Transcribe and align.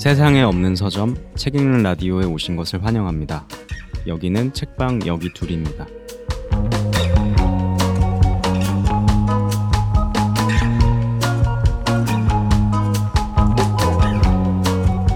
세상에 0.00 0.40
없는 0.42 0.76
서점 0.76 1.14
책 1.34 1.56
읽는 1.56 1.82
라디오에 1.82 2.24
오신 2.24 2.56
것을 2.56 2.82
환영합니다. 2.82 3.44
여기는 4.06 4.54
책방 4.54 5.06
여기 5.06 5.30
둘입니다. 5.34 5.86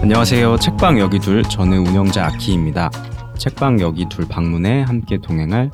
안녕하세요. 0.03 0.57
책방 0.57 0.99
여기 0.99 1.17
둘 1.17 1.41
저는 1.41 1.87
운영자 1.87 2.25
아키입니다. 2.25 2.91
책방 3.39 3.79
여기 3.79 4.07
둘 4.07 4.27
방문에 4.27 4.83
함께 4.83 5.17
동행할 5.17 5.71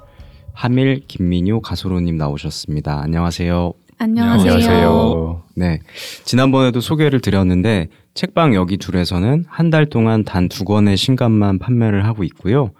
하밀 0.54 1.02
김민효 1.08 1.62
가소로님 1.62 2.18
나오셨습니다. 2.18 3.02
안녕하세요. 3.02 3.74
안녕하세요. 3.98 4.52
안녕하세요. 4.54 5.44
네. 5.56 5.80
지난번에도 6.24 6.82
소개를 6.82 7.22
드렸는데 7.22 7.88
책방 8.14 8.56
여기 8.56 8.78
둘에서는 8.78 9.46
한 9.48 9.70
달 9.70 9.86
동안 9.86 10.24
단 10.24 10.50
두 10.50 10.66
권의 10.66 10.98
신간만 10.98 11.60
판매를 11.60 12.06
하고 12.06 12.24
있고요. 12.24 12.72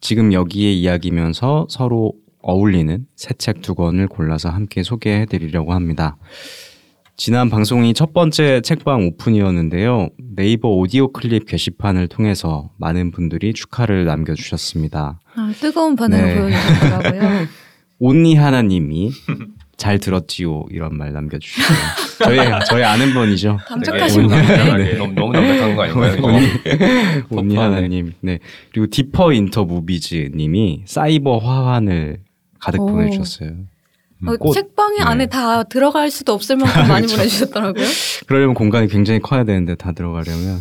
지금 0.00 0.32
여기에 0.32 0.72
이야기면서 0.72 1.66
서로 1.68 2.12
어울리는 2.42 3.06
새 3.16 3.34
책 3.34 3.60
두 3.62 3.74
권을 3.74 4.06
골라서 4.08 4.48
함께 4.48 4.82
소개해 4.82 5.26
드리려고 5.26 5.72
합니다. 5.74 6.16
지난 7.20 7.50
방송이 7.50 7.92
첫 7.92 8.14
번째 8.14 8.62
책방 8.62 9.08
오픈이었는데요. 9.08 10.08
네이버 10.16 10.70
오디오 10.70 11.12
클립 11.12 11.46
게시판을 11.46 12.08
통해서 12.08 12.70
많은 12.78 13.10
분들이 13.10 13.52
축하를 13.52 14.06
남겨주셨습니다. 14.06 15.20
아, 15.34 15.52
뜨거운 15.60 15.96
반응을 15.96 16.24
네. 16.24 16.40
보여주셨더라고요. 16.40 17.46
온니 18.00 18.36
하나님이 18.36 19.10
잘 19.76 19.98
들었지요 19.98 20.64
이런 20.70 20.96
말 20.96 21.12
남겨주셨어요. 21.12 21.78
저희 22.24 22.38
저희 22.66 22.84
아는 22.84 23.12
분이죠. 23.12 23.58
감쪽하신 23.68 24.26
되게 24.26 24.42
분인데. 24.42 24.56
담백하게 24.56 24.94
너무 24.94 25.12
너무 25.12 25.32
담백한 25.34 25.76
거 25.76 25.82
아닌가요? 25.82 26.14
이거? 27.28 27.36
온니 27.36 27.54
하나님. 27.54 28.14
네. 28.22 28.38
그리고 28.72 28.86
디퍼 28.86 29.34
인터 29.34 29.66
무비즈님이 29.66 30.84
사이버 30.86 31.36
화환을 31.36 32.20
가득 32.58 32.80
오. 32.80 32.86
보내주셨어요. 32.86 33.50
어, 34.26 34.36
꽃. 34.36 34.52
책방에 34.52 34.98
네. 34.98 35.02
안에 35.02 35.26
다 35.26 35.62
들어갈 35.64 36.10
수도 36.10 36.32
없을 36.32 36.56
만큼 36.56 36.86
많이 36.88 37.06
보내주셨더라고요. 37.06 37.84
그러려면 38.26 38.54
공간이 38.54 38.88
굉장히 38.88 39.20
커야 39.20 39.44
되는데 39.44 39.74
다 39.74 39.92
들어가려면 39.92 40.60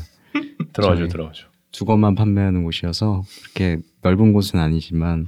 들어가죠, 0.74 1.08
들어가죠. 1.08 1.48
두 1.72 1.86
권만 1.86 2.16
판매하는 2.16 2.64
곳이어서 2.64 3.24
그렇게 3.44 3.80
넓은 4.02 4.34
곳은 4.34 4.60
아니지만 4.60 5.28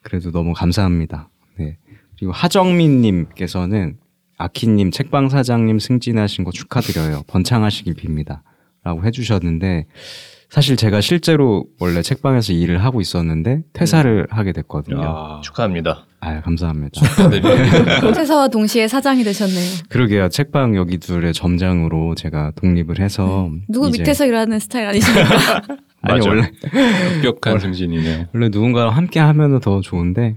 그래도 0.00 0.30
너무 0.30 0.52
감사합니다. 0.52 1.28
네. 1.58 1.78
그리고 2.16 2.32
하정민님께서는 2.32 3.98
아키님 4.38 4.90
책방 4.90 5.28
사장님 5.28 5.78
승진하신 5.78 6.44
거 6.44 6.50
축하드려요. 6.50 7.22
번창하시길 7.26 7.94
빕니다. 7.94 8.40
라고 8.84 9.04
해주셨는데 9.04 9.86
사실 10.52 10.76
제가 10.76 11.00
실제로 11.00 11.64
원래 11.80 12.02
책방에서 12.02 12.52
일을 12.52 12.84
하고 12.84 13.00
있었는데 13.00 13.62
퇴사를 13.72 14.26
하게 14.28 14.52
됐거든요. 14.52 15.02
야, 15.02 15.40
축하합니다. 15.42 16.04
아 16.20 16.42
감사합니다. 16.42 17.00
퇴사와 18.14 18.48
동시에 18.48 18.86
사장이 18.86 19.24
되셨네요. 19.24 19.64
그러게요. 19.88 20.28
책방 20.28 20.76
여기 20.76 20.98
둘의 20.98 21.32
점장으로 21.32 22.14
제가 22.16 22.52
독립을 22.56 23.00
해서 23.00 23.48
누구 23.66 23.88
이제- 23.88 24.02
밑에서 24.02 24.26
일하는 24.26 24.58
스타일 24.58 24.88
아니십니까? 24.88 25.62
아니 26.02 26.18
맞아. 26.18 26.28
원래 26.28 26.50
격한 27.22 27.58
승진이네요. 27.58 28.26
원래 28.34 28.48
누군가랑 28.50 28.94
함께 28.94 29.20
하면 29.20 29.58
더 29.60 29.80
좋은데 29.80 30.36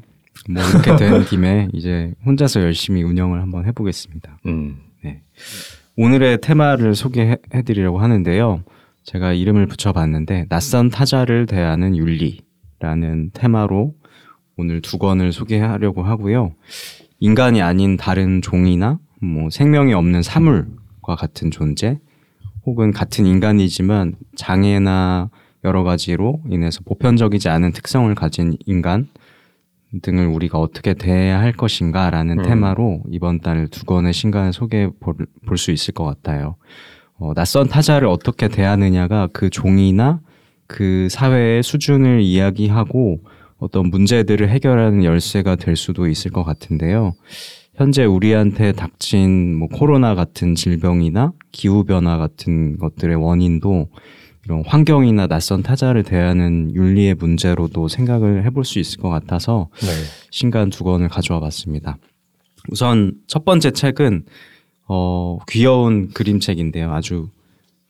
뭐 0.49 0.63
이렇게 0.63 0.95
된 0.95 1.25
김에 1.27 1.67
이제 1.73 2.13
혼자서 2.25 2.61
열심히 2.61 3.03
운영을 3.03 3.41
한번 3.41 3.65
해보겠습니다. 3.65 4.39
음. 4.45 4.77
오늘의 5.97 6.39
테마를 6.41 6.95
소개해드리려고 6.95 7.99
하는데요. 7.99 8.63
제가 9.05 9.33
이름을 9.33 9.67
붙여봤는데 9.67 10.47
낯선 10.49 10.89
타자를 10.89 11.45
대하는 11.45 11.95
윤리라는 11.95 13.31
테마로 13.33 13.93
오늘 14.57 14.81
두 14.81 14.97
권을 14.97 15.31
소개하려고 15.31 16.03
하고요. 16.03 16.53
인간이 17.19 17.61
아닌 17.61 17.97
다른 17.97 18.41
종이나 18.41 18.99
뭐 19.21 19.49
생명이 19.49 19.93
없는 19.93 20.21
사물과 20.23 21.15
같은 21.17 21.51
존재 21.51 21.99
혹은 22.65 22.91
같은 22.91 23.25
인간이지만 23.25 24.15
장애나 24.35 25.29
여러 25.63 25.83
가지로 25.83 26.41
인해서 26.49 26.81
보편적이지 26.83 27.49
않은 27.49 27.71
특성을 27.73 28.13
가진 28.15 28.57
인간 28.65 29.07
등을 30.01 30.25
우리가 30.27 30.59
어떻게 30.59 30.93
대해야 30.93 31.39
할 31.39 31.53
것인가라는 31.53 32.39
음. 32.39 32.43
테마로 32.43 33.03
이번 33.11 33.39
달 33.39 33.67
두 33.69 33.85
권의 33.85 34.13
신간을 34.13 34.51
소개해 34.51 34.89
볼 34.99 35.57
수 35.57 35.71
있을 35.71 35.93
것 35.93 36.03
같아요. 36.05 36.55
어, 37.17 37.33
낯선 37.33 37.67
타자를 37.67 38.07
어떻게 38.07 38.47
대하느냐가 38.47 39.27
그 39.31 39.49
종이나 39.49 40.19
그 40.67 41.07
사회의 41.09 41.63
수준을 41.63 42.21
이야기하고 42.21 43.21
어떤 43.57 43.89
문제들을 43.89 44.49
해결하는 44.49 45.03
열쇠가 45.03 45.55
될 45.55 45.75
수도 45.75 46.07
있을 46.07 46.31
것 46.31 46.43
같은데요. 46.43 47.13
현재 47.75 48.05
우리한테 48.05 48.71
닥친 48.71 49.55
뭐 49.55 49.67
코로나 49.67 50.15
같은 50.15 50.55
질병이나 50.55 51.33
기후 51.51 51.83
변화 51.83 52.17
같은 52.17 52.77
것들의 52.77 53.15
원인도 53.15 53.89
이런 54.45 54.63
환경이나 54.65 55.27
낯선 55.27 55.63
타자를 55.63 56.03
대하는 56.03 56.73
윤리의 56.73 57.15
문제로도 57.15 57.87
생각을 57.87 58.45
해볼 58.45 58.63
수 58.63 58.79
있을 58.79 58.99
것 58.99 59.09
같아서 59.09 59.69
네. 59.81 59.87
신간 60.29 60.69
두 60.69 60.83
권을 60.83 61.09
가져와 61.09 61.39
봤습니다. 61.39 61.97
우선 62.69 63.13
첫 63.27 63.43
번째 63.43 63.71
책은 63.71 64.25
어, 64.87 65.39
귀여운 65.49 66.09
그림책인데요. 66.09 66.91
아주 66.93 67.29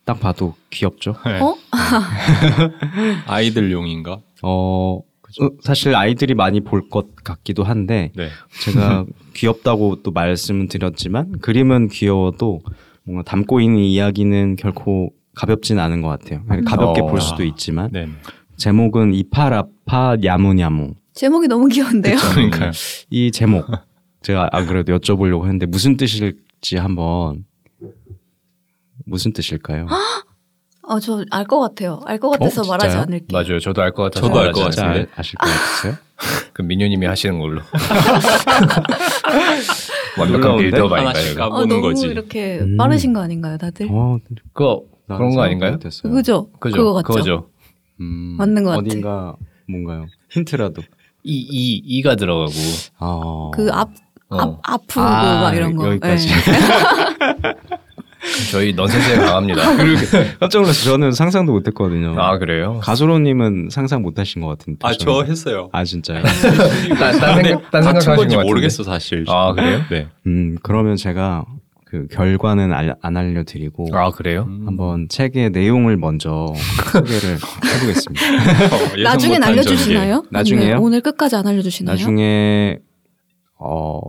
딱 0.05 0.19
봐도 0.19 0.53
귀엽죠. 0.69 1.15
어? 1.41 1.55
아이들용인가? 3.27 4.19
어, 4.43 4.99
어, 5.41 5.49
사실 5.61 5.95
아이들이 5.95 6.33
많이 6.35 6.61
볼 6.61 6.89
것 6.89 7.15
같기도 7.23 7.63
한데 7.63 8.11
네. 8.15 8.29
제가 8.61 9.05
귀엽다고 9.33 10.01
또 10.03 10.11
말씀을 10.11 10.67
드렸지만 10.67 11.39
그림은 11.39 11.89
귀여워도 11.89 12.61
뭔가 13.03 13.23
담고 13.23 13.59
있는 13.61 13.79
이야기는 13.79 14.55
결코 14.55 15.11
가볍진 15.35 15.79
않은 15.79 16.01
것 16.01 16.07
같아요. 16.07 16.41
가볍게 16.65 17.01
어. 17.01 17.07
볼 17.07 17.19
수도 17.19 17.43
있지만 17.43 17.89
네. 17.91 18.07
제목은 18.57 19.13
이파라파 19.13 20.17
야무야무. 20.23 20.93
제목이 21.13 21.47
너무 21.47 21.67
귀여운데요. 21.67 22.15
그러니까요. 22.17 22.71
이 23.09 23.31
제목 23.31 23.65
제가 24.21 24.49
안 24.51 24.65
그래도 24.65 24.97
여쭤보려고 24.97 25.43
했는데 25.43 25.65
무슨 25.65 25.97
뜻일 25.97 26.37
지 26.61 26.77
한번 26.77 27.45
무슨 29.05 29.33
뜻일까요? 29.33 29.87
어, 30.87 30.99
저 30.99 31.23
알 31.31 31.45
것 31.45 31.59
같아요. 31.59 31.99
알 32.05 32.19
것 32.19 32.29
같아서 32.29 32.61
어, 32.61 32.65
말하지 32.67 32.89
진짜요? 32.91 33.01
않을게요. 33.03 33.27
맞아요. 33.31 33.59
저도 33.59 33.81
알 33.81 33.91
것 33.91 34.03
같아서 34.03 34.27
저도 34.27 34.39
알것 34.39 34.59
말하지. 34.75 34.81
아, 34.81 35.05
아실 35.15 35.35
것 35.37 35.47
같으세요? 35.47 35.95
그 36.53 36.61
민효님이 36.61 37.05
하시는 37.07 37.37
걸로. 37.39 37.61
완벽한 40.17 40.41
놀라운데? 40.41 40.63
빌드업 40.63 40.91
아닌가요? 40.93 41.31
이거? 41.31 41.39
까보는 41.41 41.63
어, 41.63 41.65
너무 41.65 41.81
거지. 41.81 42.07
이렇게 42.07 42.59
음. 42.59 42.77
빠르신 42.77 43.13
거 43.13 43.19
아닌가요, 43.21 43.57
다들? 43.57 43.87
어, 43.91 44.17
그거 44.53 44.83
그런 45.07 45.35
거 45.35 45.41
아닌가요? 45.41 45.77
됐어요. 45.79 46.11
그죠? 46.13 46.49
그죠? 46.59 46.77
그거 46.77 46.93
같죠? 46.93 47.07
그거죠. 47.07 47.49
음, 47.99 48.35
맞는 48.37 48.63
것 48.63 48.69
같아. 48.71 48.79
어딘가 48.81 49.35
뭔가요? 49.67 50.05
힌트라도. 50.31 50.81
이, 51.23 51.33
이, 51.33 51.81
이가 51.83 52.15
들어가고. 52.15 52.51
아, 52.99 53.51
그 53.53 53.69
앞, 53.71 53.89
어. 54.35 54.59
앞, 54.63 54.73
아프고 54.73 55.01
아, 55.01 55.41
막 55.41 55.55
이런 55.55 55.75
거. 55.75 55.87
여기까지. 55.87 56.27
네. 56.27 56.33
저희 58.51 58.73
넌센스에 58.73 59.17
강합니다. 59.17 59.61
깜짝 60.39 60.61
놀라서 60.61 60.83
저는 60.89 61.11
상상도 61.11 61.51
못했거든요. 61.51 62.19
아, 62.19 62.37
그래요? 62.39 62.79
가소로님은 62.81 63.69
상상 63.71 64.01
못하신 64.01 64.41
것 64.41 64.47
같은데. 64.47 64.79
아저 64.81 65.23
했어요. 65.23 65.69
아 65.71 65.83
진짜요? 65.83 66.23
딴, 66.99 67.19
딴 67.19 67.43
생각, 67.43 67.71
딴 67.71 67.83
같은 67.83 68.01
생각하신 68.01 68.15
건지 68.15 68.35
것 68.35 68.43
모르겠어 68.43 68.83
사실. 68.83 69.25
아, 69.27 69.53
그래요? 69.53 69.81
네. 69.91 70.07
음 70.25 70.57
그러면 70.63 70.95
제가 70.95 71.45
그 71.85 72.07
결과는 72.07 72.73
알, 72.73 72.95
안 73.01 73.15
알려드리고 73.15 73.95
아, 73.95 74.09
그래요? 74.09 74.45
음. 74.47 74.63
한번 74.65 75.07
책의 75.07 75.51
내용을 75.51 75.97
먼저 75.97 76.51
소개를 76.91 77.37
해보겠습니다. 77.63 78.75
어, 78.75 78.97
예상 78.97 79.17
못한 79.29 79.43
알려주시나요? 79.43 80.23
나중에요? 80.31 80.77
오늘 80.81 81.01
끝까지 81.01 81.35
안 81.35 81.45
알려주시나요? 81.47 81.93
나중에 81.93 82.79
어 83.57 83.99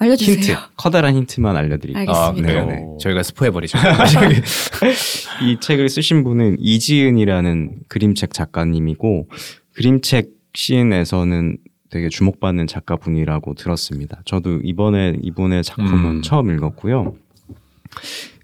알려주세요. 0.00 0.36
힌트 0.36 0.56
커다란 0.76 1.14
힌트만 1.14 1.56
알려드릴게요. 1.56 2.04
아, 2.08 2.28
알겠습니다. 2.28 2.48
그래요? 2.48 2.66
네, 2.66 2.74
네. 2.76 2.82
저희가 3.00 3.22
스포해버리죠. 3.22 3.78
이 5.42 5.58
책을 5.60 5.88
쓰신 5.88 6.24
분은 6.24 6.56
이지은이라는 6.58 7.80
그림책 7.88 8.32
작가님이고 8.34 9.28
그림책 9.72 10.30
시인에서는 10.54 11.58
되게 11.90 12.08
주목받는 12.08 12.66
작가분이라고 12.66 13.54
들었습니다. 13.54 14.20
저도 14.24 14.60
이번에 14.64 15.14
이분의 15.22 15.62
작품은 15.62 16.10
음. 16.10 16.22
처음 16.22 16.50
읽었고요. 16.50 17.14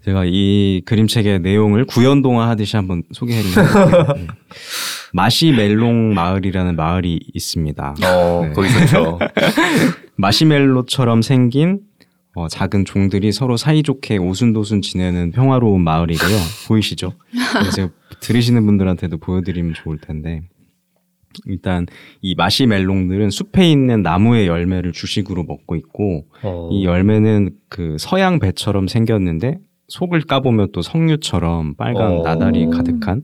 제가 0.05 0.23
이 0.25 0.81
그림책의 0.85 1.41
내용을 1.41 1.85
구연동화 1.85 2.49
하듯이 2.49 2.75
한번 2.75 3.03
소개해드리면 3.11 4.27
마시 5.13 5.51
멜롱 5.51 6.13
마을이라는 6.13 6.75
마을이 6.75 7.19
있습니다. 7.33 7.95
어, 8.05 8.45
네. 8.47 8.53
거기 8.53 8.69
좋죠. 8.71 9.19
마시멜로처럼 10.21 11.23
생긴 11.23 11.81
어, 12.33 12.47
작은 12.47 12.85
종들이 12.85 13.31
서로 13.31 13.57
사이좋게 13.57 14.17
오순도순 14.17 14.81
지내는 14.81 15.31
평화로운 15.31 15.81
마을이고요. 15.81 16.37
보이시죠? 16.67 17.13
그래서 17.59 17.89
들으시는 18.21 18.65
분들한테도 18.65 19.17
보여드리면 19.17 19.73
좋을 19.73 19.97
텐데 19.97 20.41
일단 21.45 21.87
이 22.21 22.35
마시멜롱들은 22.35 23.31
숲에 23.31 23.69
있는 23.69 24.01
나무의 24.03 24.47
열매를 24.47 24.91
주식으로 24.91 25.43
먹고 25.43 25.75
있고 25.75 26.27
어. 26.43 26.69
이 26.71 26.85
열매는 26.85 27.51
그 27.67 27.97
서양 27.99 28.39
배처럼 28.39 28.87
생겼는데 28.87 29.57
속을 29.87 30.21
까보면 30.21 30.69
또 30.71 30.81
석류처럼 30.81 31.75
빨간 31.75 32.19
어. 32.19 32.21
나달이 32.23 32.67
가득한 32.67 33.23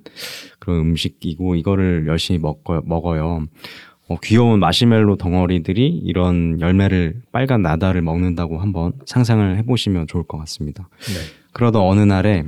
그런 0.60 0.80
음식이고 0.80 1.56
이거를 1.56 2.06
열심히 2.08 2.40
먹어, 2.40 2.82
먹어요. 2.86 3.46
어, 4.10 4.16
귀여운 4.24 4.60
마시멜로 4.60 5.18
덩어리들이 5.18 5.88
이런 6.06 6.60
열매를 6.62 7.22
빨간 7.32 7.62
나달을 7.62 8.02
먹는다고 8.02 8.60
한번 8.60 8.94
상상을 9.06 9.58
해보시면 9.58 10.08
좋을 10.08 10.24
것 10.24 10.38
같습니다. 10.40 10.88
네. 11.08 11.14
그러던 11.52 11.82
어느 11.82 12.00
날에 12.02 12.46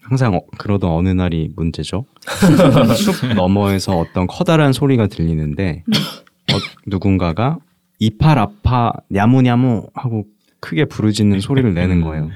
항상 0.00 0.34
어- 0.34 0.40
그러던 0.58 0.90
어느 0.90 1.08
날이 1.10 1.50
문제죠. 1.56 2.06
숲 2.96 3.34
너머에서 3.34 3.98
어떤 3.98 4.26
커다란 4.26 4.72
소리가 4.72 5.06
들리는데 5.08 5.82
어, 6.52 6.56
누군가가 6.86 7.58
이팔 7.98 8.38
아파 8.38 8.92
냐무냐무 9.10 9.88
하고 9.94 10.24
크게 10.60 10.86
부르짖는 10.86 11.40
소리를 11.40 11.72
내는 11.74 12.00
거예요. 12.00 12.30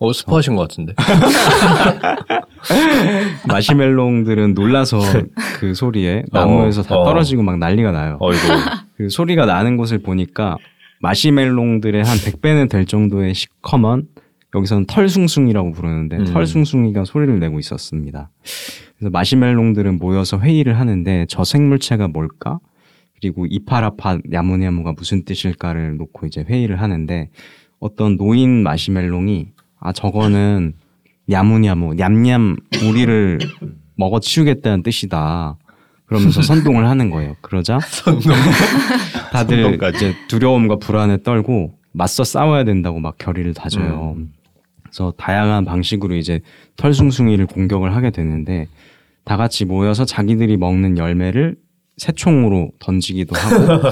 어 0.00 0.12
스포하신 0.12 0.54
것 0.54 0.62
같은데. 0.68 0.94
마시멜롱들은 3.48 4.54
놀라서 4.54 5.00
그 5.58 5.74
소리에 5.74 6.24
나무에서 6.32 6.82
다 6.82 6.96
어. 6.96 7.04
떨어지고 7.04 7.42
막 7.42 7.58
난리가 7.58 7.92
나요. 7.92 8.18
어이구. 8.20 8.46
그 8.96 9.08
소리가 9.08 9.46
나는 9.46 9.76
곳을 9.76 9.98
보니까 9.98 10.56
마시멜롱들의 11.00 12.02
한 12.02 12.16
100배는 12.16 12.68
될 12.68 12.86
정도의 12.86 13.34
시커먼 13.34 14.08
여기서는 14.54 14.86
털숭숭이라고 14.86 15.72
부르는데 15.72 16.16
음. 16.16 16.24
털숭숭이가 16.24 17.04
소리를 17.04 17.38
내고 17.38 17.58
있었습니다. 17.58 18.30
그래서 18.96 19.10
마시멜롱들은 19.10 19.98
모여서 19.98 20.38
회의를 20.40 20.78
하는데 20.78 21.26
저 21.28 21.44
생물체가 21.44 22.08
뭘까? 22.08 22.58
그리고 23.20 23.46
이파라파 23.46 24.18
야무냐무가 24.32 24.92
무슨 24.92 25.24
뜻일까를 25.24 25.96
놓고 25.96 26.26
이제 26.26 26.44
회의를 26.48 26.80
하는데 26.80 27.30
어떤 27.80 28.16
노인 28.16 28.62
마시멜롱이 28.62 29.48
아 29.80 29.92
저거는 29.92 30.74
야무냐무 31.30 31.94
냠냠 31.94 32.56
우리를 32.88 33.38
먹어치우겠다는 33.96 34.82
뜻이다. 34.82 35.56
그러면서 36.06 36.40
선동을 36.40 36.88
하는 36.88 37.10
거예요. 37.10 37.36
그러자 37.42 37.78
다들 39.32 39.62
선동까지. 39.62 39.96
이제 39.96 40.14
두려움과 40.28 40.76
불안에 40.76 41.22
떨고 41.22 41.74
맞서 41.92 42.24
싸워야 42.24 42.64
된다고 42.64 42.98
막 43.00 43.18
결의를 43.18 43.54
다져요. 43.54 44.16
그래서 44.82 45.12
다양한 45.18 45.64
방식으로 45.64 46.14
이제 46.16 46.40
털숭숭이를 46.76 47.46
공격을 47.46 47.94
하게 47.94 48.10
되는데 48.10 48.68
다 49.24 49.36
같이 49.36 49.66
모여서 49.66 50.06
자기들이 50.06 50.56
먹는 50.56 50.96
열매를 50.96 51.56
새총으로 51.98 52.70
던지기도 52.78 53.36
하고 53.36 53.90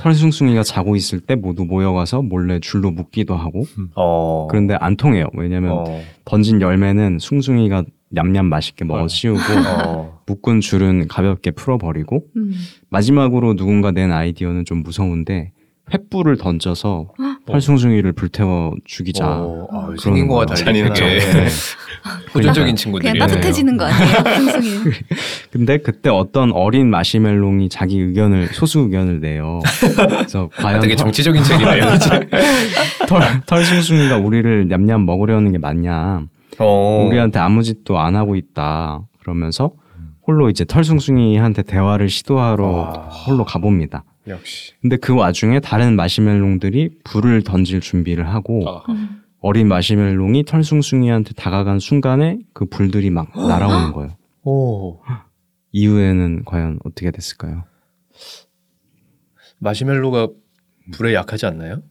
털숭숭이가 0.00 0.62
자고 0.62 0.96
있을 0.96 1.20
때 1.20 1.34
모두 1.34 1.64
모여가서 1.64 2.22
몰래 2.22 2.58
줄로 2.58 2.90
묶기도 2.90 3.36
하고 3.36 3.64
어. 3.94 4.48
그런데 4.50 4.74
안 4.80 4.96
통해요. 4.96 5.26
왜냐하면 5.34 5.72
어. 5.72 6.00
던진 6.24 6.60
열매는 6.60 7.18
숭숭이가 7.18 7.84
냠냠 8.08 8.48
맛있게 8.48 8.84
먹어 8.84 9.06
치우고 9.06 9.40
어. 9.86 10.22
묶은 10.26 10.60
줄은 10.60 11.06
가볍게 11.06 11.50
풀어버리고 11.50 12.24
음. 12.36 12.54
마지막으로 12.88 13.54
누군가 13.54 13.90
낸 13.90 14.10
아이디어는 14.10 14.64
좀 14.64 14.82
무서운데 14.82 15.52
횃불을 15.90 16.38
던져서 16.40 17.12
털숭숭이를 17.52 18.12
불태워 18.12 18.74
죽이자. 18.84 19.26
어. 19.26 19.66
아, 19.72 19.80
그런 19.86 19.96
생긴 19.98 20.28
거와. 20.28 20.46
달리. 20.46 20.82
되게 20.82 21.18
네. 21.18 21.46
호전적인 22.34 22.76
친구들이. 22.76 23.12
그냥 23.12 23.26
따뜻해지는 23.28 23.76
거 23.76 23.84
아니에요? 23.84 24.50
숭숭이. 24.52 24.94
근데 25.52 25.78
그때 25.78 26.08
어떤 26.10 26.52
어린 26.52 26.88
마시멜롱이 26.90 27.68
자기 27.68 27.98
의견을 28.00 28.48
소수 28.48 28.80
의견을 28.80 29.20
내요. 29.20 29.60
그래서 30.08 30.48
과연 30.56 30.78
아, 30.78 30.80
되게 30.80 30.94
털- 30.96 31.06
정치적인 31.06 31.42
책이네요. 31.42 31.82
털, 33.08 33.42
털숭숭이가 33.46 34.18
우리를 34.18 34.68
냠냠 34.68 35.04
먹으려는 35.04 35.52
게 35.52 35.58
맞냐? 35.58 36.22
어. 36.58 37.06
우리한테 37.08 37.38
아무 37.38 37.62
짓도 37.62 37.98
안 37.98 38.16
하고 38.16 38.36
있다. 38.36 39.00
그러면서 39.20 39.72
홀로 40.26 40.48
이제 40.50 40.64
털숭숭이한테 40.64 41.62
대화를 41.62 42.08
시도하러 42.08 42.66
와. 42.66 42.92
홀로 43.26 43.44
가봅니다. 43.44 44.04
역시. 44.26 44.74
근데 44.80 44.96
그 44.96 45.14
와중에 45.14 45.60
다른 45.60 45.96
마시멜롱들이 45.96 47.00
불을 47.04 47.42
던질 47.42 47.80
준비를 47.80 48.28
하고 48.28 48.68
아, 48.68 48.82
어린 49.40 49.68
마시멜롱이 49.68 50.44
털숭숭이한테 50.44 51.32
다가간 51.34 51.78
순간에 51.78 52.38
그 52.52 52.66
불들이 52.66 53.10
막 53.10 53.30
날아오는 53.34 53.92
거예요. 53.92 54.16
오. 54.44 55.00
이후에는 55.72 56.44
과연 56.44 56.80
어떻게 56.84 57.10
됐을까요? 57.10 57.64
마시멜로가 59.58 60.28
불에 60.92 61.14
약하지 61.14 61.46
않나요? 61.46 61.82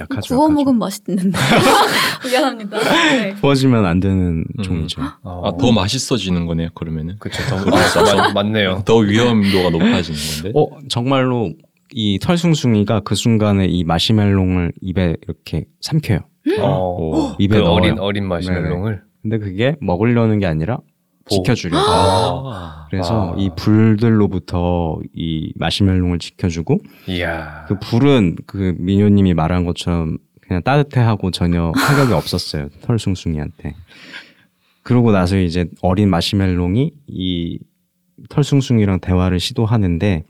약하죠. 0.00 0.34
구워 0.34 0.46
약하죠. 0.46 0.54
먹으면 0.54 0.78
맛있는데. 0.78 1.38
미안합니다. 2.28 2.78
네. 2.78 3.34
구워지면 3.34 3.84
안 3.84 4.00
되는 4.00 4.44
음. 4.58 4.62
종이죠. 4.62 5.02
아, 5.02 5.52
더 5.58 5.72
맛있어지는 5.72 6.46
거네요. 6.46 6.68
그러면은 6.74 7.16
그쵸. 7.18 7.42
더, 7.48 7.56
아, 7.56 8.14
맞, 8.16 8.32
맞네요. 8.32 8.82
더 8.84 8.96
위험도가 8.98 9.70
높아지는 9.70 10.18
건데. 10.42 10.52
어 10.54 10.66
정말로 10.88 11.52
이 11.92 12.18
털숭숭이가 12.20 13.00
그 13.00 13.14
순간에 13.14 13.66
이 13.66 13.84
마시멜롱을 13.84 14.72
입에 14.80 15.16
이렇게 15.22 15.66
삼켜요. 15.80 16.20
어. 16.60 16.96
오. 16.98 17.36
입에 17.38 17.56
그 17.58 17.62
넣어요. 17.62 17.72
어린 17.74 17.98
어린 17.98 18.26
마시멜롱을. 18.28 19.02
근데 19.22 19.38
그게 19.38 19.76
먹으려는 19.80 20.38
게 20.38 20.46
아니라 20.46 20.78
지켜주려고. 21.28 21.84
아. 21.88 22.86
그래서 22.90 23.32
아. 23.32 23.34
이 23.36 23.50
불들로부터 23.56 25.00
이 25.14 25.52
마시멜롱을 25.56 26.18
지켜주고 26.18 26.78
이야. 27.08 27.64
그 27.66 27.78
불은 27.78 28.36
그 28.46 28.74
미녀님이 28.78 29.34
말한 29.34 29.64
것처럼 29.64 30.18
그냥 30.40 30.62
따뜻해하고 30.62 31.32
전혀 31.32 31.72
타격이 31.76 32.12
없었어요 32.14 32.68
털숭숭이한테. 32.82 33.74
그러고 34.82 35.10
나서 35.10 35.36
이제 35.36 35.66
어린 35.82 36.08
마시멜롱이 36.10 36.92
이 37.08 37.58
털숭숭이랑 38.30 39.00
대화를 39.00 39.40
시도하는데 39.40 40.24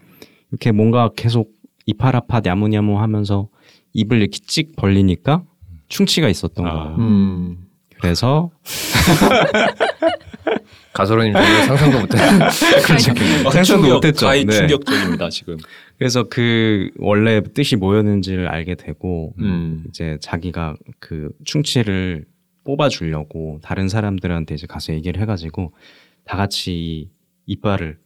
이렇게 0.51 0.73
뭔가 0.73 1.11
계속 1.15 1.51
이파라파 1.85 2.41
야무냐무 2.47 2.99
하면서 2.99 3.49
입을 3.93 4.19
이렇게 4.19 4.39
찍 4.47 4.75
벌리니까 4.77 5.45
충치가 5.89 6.29
있었던 6.29 6.67
아. 6.67 6.73
거예요. 6.73 6.97
음. 6.97 7.59
그래서 8.01 8.51
가소로님 10.97 11.33
전혀 11.35 11.63
상상도 11.67 12.01
못했는 12.01 12.43
아, 12.43 12.51
상상도 12.51 13.65
충격, 13.65 13.95
못했죠. 13.95 14.27
가히 14.27 14.45
네. 14.45 14.53
충격적입니다 14.53 15.29
지금. 15.29 15.59
그래서 15.99 16.25
그 16.25 16.91
원래 16.99 17.43
뜻이 17.43 17.77
뭐였는지를 17.77 18.49
알게 18.49 18.77
되고 18.77 19.35
음. 19.39 19.85
이제 19.89 20.17
자기가 20.21 20.77
그 20.99 21.31
충치를 21.45 22.25
뽑아주려고 22.65 23.61
다른 23.63 23.89
사람들한테 23.89 24.55
이제 24.55 24.67
가서 24.67 24.93
얘기를 24.95 25.21
해가지고 25.21 25.73
다 26.25 26.37
같이 26.37 26.73
이 26.73 27.11
이빨을 27.47 27.99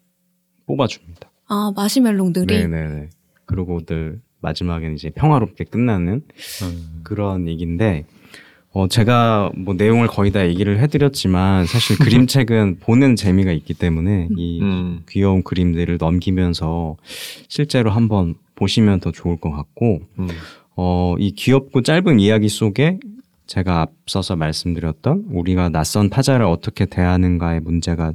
뽑아줍니다. 0.67 1.31
아 1.47 1.73
마시멜롱들이. 1.75 2.47
네네네. 2.47 3.09
그러고들 3.47 4.21
마지막에는 4.41 4.95
이제 4.95 5.11
평화롭게 5.11 5.65
끝나는 5.65 6.23
음. 6.63 7.01
그런 7.03 7.49
얘기인데 7.49 8.05
어 8.73 8.87
제가 8.87 9.51
뭐 9.57 9.75
내용을 9.75 10.07
거의 10.07 10.31
다 10.31 10.47
얘기를 10.47 10.79
해드렸지만 10.79 11.67
사실 11.67 11.99
그림책은 11.99 12.79
보는 12.83 13.17
재미가 13.17 13.51
있기 13.53 13.75
때문에 13.75 14.29
이 14.37 14.61
음. 14.63 15.03
귀여운 15.09 15.43
그림들을 15.43 15.99
넘기면서 16.01 16.97
실제로 17.49 17.91
한번 17.91 18.35
보시면 18.55 19.01
더 19.01 19.11
좋을 19.11 19.39
것 19.39 19.51
같고 19.51 20.03
음. 20.21 20.29
어, 20.77 21.17
이 21.19 21.33
귀엽고 21.33 21.83
짧은 21.83 22.21
이야기 22.21 22.49
속에 22.49 23.01
제가 23.47 23.81
앞서서 23.81 24.37
말씀드렸던 24.37 25.27
우리가 25.31 25.71
낯선 25.71 26.09
타자를 26.09 26.47
어떻게 26.47 26.87
대하는가의 26.87 27.61
문제가 27.61 28.13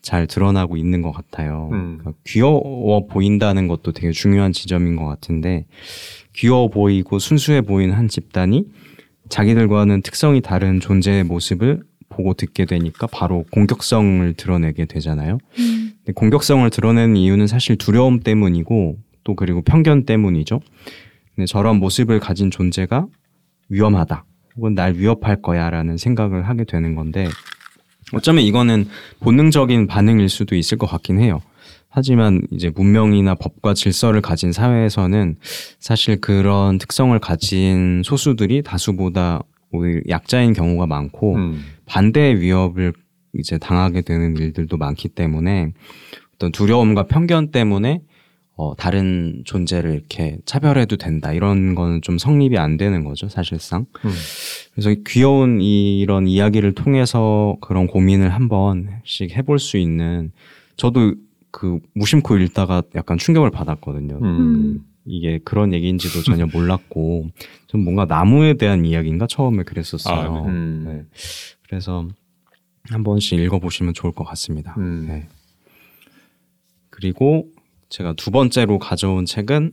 잘 0.00 0.28
드러나고 0.28 0.76
있는 0.76 1.02
것 1.02 1.10
같아요. 1.10 1.70
음. 1.72 1.98
그러니까 1.98 2.12
귀여워 2.24 3.06
보인다는 3.08 3.66
것도 3.66 3.90
되게 3.90 4.12
중요한 4.12 4.52
지점인 4.52 4.94
것 4.94 5.06
같은데 5.06 5.66
귀여워 6.34 6.68
보이고 6.70 7.18
순수해 7.18 7.62
보이는 7.62 7.94
한 7.94 8.06
집단이 8.06 8.64
자기들과는 9.28 10.02
특성이 10.02 10.40
다른 10.40 10.80
존재의 10.80 11.24
모습을 11.24 11.82
보고 12.08 12.34
듣게 12.34 12.64
되니까 12.64 13.06
바로 13.06 13.44
공격성을 13.50 14.34
드러내게 14.34 14.86
되잖아요. 14.86 15.38
음. 15.58 15.92
근데 15.98 16.12
공격성을 16.14 16.68
드러내는 16.70 17.16
이유는 17.16 17.46
사실 17.46 17.76
두려움 17.76 18.20
때문이고 18.20 18.98
또 19.24 19.34
그리고 19.34 19.62
편견 19.62 20.04
때문이죠. 20.04 20.60
근데 21.34 21.46
저런 21.46 21.76
모습을 21.76 22.18
가진 22.18 22.50
존재가 22.50 23.06
위험하다. 23.68 24.24
혹은 24.56 24.74
날 24.74 24.94
위협할 24.94 25.40
거야라는 25.42 25.98
생각을 25.98 26.48
하게 26.48 26.64
되는 26.64 26.94
건데 26.94 27.28
어쩌면 28.12 28.42
이거는 28.44 28.86
본능적인 29.20 29.86
반응일 29.86 30.28
수도 30.28 30.56
있을 30.56 30.78
것 30.78 30.86
같긴 30.86 31.20
해요. 31.20 31.40
하지만 31.90 32.42
이제 32.50 32.70
문명이나 32.74 33.34
법과 33.34 33.74
질서를 33.74 34.20
가진 34.20 34.52
사회에서는 34.52 35.36
사실 35.80 36.20
그런 36.20 36.78
특성을 36.78 37.18
가진 37.18 38.02
소수들이 38.04 38.62
다수보다 38.62 39.40
오히려 39.70 40.00
약자인 40.08 40.52
경우가 40.52 40.86
많고 40.86 41.34
음. 41.36 41.62
반대의 41.86 42.40
위협을 42.40 42.92
이제 43.34 43.58
당하게 43.58 44.02
되는 44.02 44.36
일들도 44.36 44.76
많기 44.76 45.08
때문에 45.08 45.72
어떤 46.34 46.52
두려움과 46.52 47.04
편견 47.06 47.50
때문에 47.50 48.02
어, 48.60 48.74
다른 48.76 49.42
존재를 49.44 49.92
이렇게 49.92 50.38
차별해도 50.44 50.96
된다 50.96 51.32
이런 51.32 51.74
거는 51.76 52.02
좀 52.02 52.18
성립이 52.18 52.58
안 52.58 52.76
되는 52.76 53.04
거죠 53.04 53.28
사실상. 53.28 53.86
음. 54.04 54.10
그래서 54.72 54.94
귀여운 55.06 55.60
이- 55.60 56.00
이런 56.00 56.26
이야기를 56.26 56.72
통해서 56.74 57.56
그런 57.60 57.86
고민을 57.86 58.34
한 58.34 58.48
번씩 58.48 59.36
해볼 59.36 59.58
수 59.58 59.76
있는 59.78 60.32
저도 60.76 61.14
그 61.50 61.78
무심코 61.94 62.36
읽다가 62.38 62.82
약간 62.94 63.18
충격을 63.18 63.50
받았거든요. 63.50 64.18
음. 64.22 64.84
이게 65.04 65.38
그런 65.44 65.72
얘기인지도 65.72 66.22
전혀 66.22 66.46
몰랐고 66.46 67.30
좀 67.66 67.82
뭔가 67.82 68.04
나무에 68.04 68.54
대한 68.54 68.84
이야기인가 68.84 69.26
처음에 69.26 69.62
그랬었어요. 69.62 70.34
아, 70.34 70.46
음. 70.46 70.84
네. 70.86 71.04
그래서 71.66 72.06
한 72.84 73.02
번씩 73.02 73.38
읽어보시면 73.38 73.94
좋을 73.94 74.12
것 74.12 74.24
같습니다. 74.24 74.74
음. 74.78 75.06
네. 75.08 75.28
그리고 76.90 77.46
제가 77.88 78.14
두 78.14 78.30
번째로 78.30 78.78
가져온 78.78 79.24
책은 79.24 79.72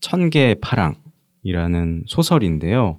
천 0.00 0.30
개의 0.30 0.56
파랑 0.60 0.96
이라는 1.44 2.02
소설인데요. 2.06 2.98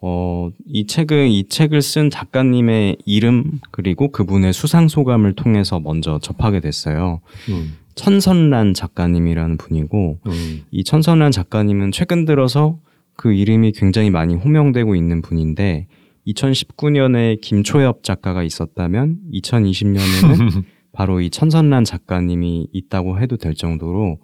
어, 0.00 0.50
이 0.66 0.86
책은 0.86 1.28
이 1.28 1.48
책을 1.48 1.82
쓴 1.82 2.10
작가님의 2.10 2.96
이름 3.04 3.60
그리고 3.70 4.10
그분의 4.10 4.52
수상 4.52 4.88
소감을 4.88 5.34
통해서 5.34 5.78
먼저 5.78 6.18
접하게 6.18 6.60
됐어요. 6.60 7.20
음. 7.50 7.76
천선란 7.94 8.74
작가님이라는 8.74 9.56
분이고 9.56 10.18
음. 10.26 10.62
이 10.70 10.82
천선란 10.82 11.30
작가님은 11.30 11.92
최근 11.92 12.24
들어서 12.24 12.78
그 13.16 13.32
이름이 13.32 13.72
굉장히 13.72 14.10
많이 14.10 14.34
호명되고 14.34 14.96
있는 14.96 15.22
분인데 15.22 15.86
2019년에 16.26 17.40
김초엽 17.40 18.02
작가가 18.02 18.42
있었다면 18.42 19.18
2020년에는 19.32 20.64
바로 20.94 21.20
이 21.20 21.28
천선란 21.28 21.84
작가님이 21.84 22.68
있다고 22.72 23.18
해도 23.20 23.36
될 23.36 23.54
정도로 23.54 24.18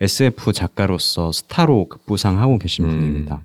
SF 0.00 0.52
작가로서 0.52 1.30
스타로 1.30 1.88
급부상하고 1.88 2.58
계신 2.58 2.84
음. 2.84 2.90
분입니다. 2.90 3.42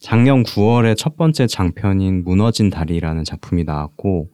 작년 0.00 0.42
9월에 0.42 0.96
첫 0.96 1.16
번째 1.16 1.46
장편인 1.46 2.24
무너진 2.24 2.70
다리라는 2.70 3.24
작품이 3.24 3.64
나왔고 3.64 4.28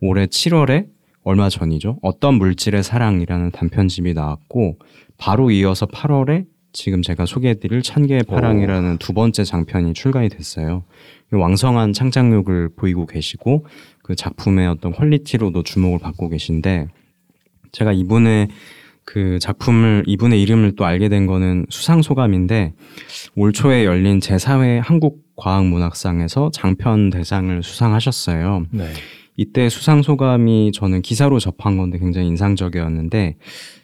올해 0.00 0.26
7월에 0.26 0.88
얼마 1.22 1.48
전이죠. 1.48 1.98
어떤 2.02 2.34
물질의 2.34 2.82
사랑이라는 2.82 3.52
단편집이 3.52 4.12
나왔고 4.14 4.78
바로 5.16 5.50
이어서 5.52 5.86
8월에 5.86 6.46
지금 6.72 7.02
제가 7.02 7.24
소개해드릴 7.24 7.82
천개의 7.82 8.24
파랑이라는 8.24 8.98
두 8.98 9.12
번째 9.12 9.44
장편이 9.44 9.94
출간이 9.94 10.28
됐어요. 10.28 10.82
왕성한 11.30 11.92
창작력을 11.92 12.70
보이고 12.76 13.06
계시고 13.06 13.64
그 14.02 14.16
작품의 14.16 14.66
어떤 14.66 14.92
퀄리티로도 14.92 15.62
주목을 15.62 16.00
받고 16.00 16.28
계신데 16.28 16.88
제가 17.74 17.92
이분의 17.92 18.48
그 19.04 19.38
작품을 19.38 20.04
이분의 20.06 20.40
이름을 20.40 20.76
또 20.76 20.86
알게 20.86 21.08
된 21.10 21.26
거는 21.26 21.66
수상 21.68 22.00
소감인데 22.00 22.72
올 23.36 23.52
초에 23.52 23.84
열린 23.84 24.18
제4회 24.20 24.80
한국 24.82 25.22
과학 25.36 25.66
문학상에서 25.66 26.50
장편 26.54 27.10
대상을 27.10 27.62
수상하셨어요. 27.62 28.66
네. 28.70 28.84
이때 29.36 29.68
수상 29.68 30.00
소감이 30.02 30.70
저는 30.72 31.02
기사로 31.02 31.38
접한 31.40 31.76
건데 31.76 31.98
굉장히 31.98 32.28
인상적이었는데 32.28 33.36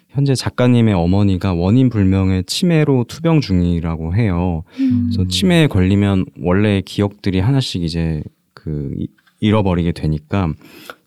현재 0.08 0.34
작가님의 0.34 0.94
어머니가 0.94 1.52
원인 1.54 1.88
불명의 1.90 2.44
치매로 2.44 3.04
투병 3.08 3.40
중이라고 3.40 4.14
해요. 4.16 4.62
그래서 5.06 5.28
치매에 5.28 5.66
걸리면 5.66 6.26
원래 6.40 6.80
기억들이 6.84 7.40
하나씩 7.40 7.82
이제 7.82 8.22
그 8.54 8.90
이- 8.96 9.08
잃어버리게 9.40 9.92
되니까 9.92 10.52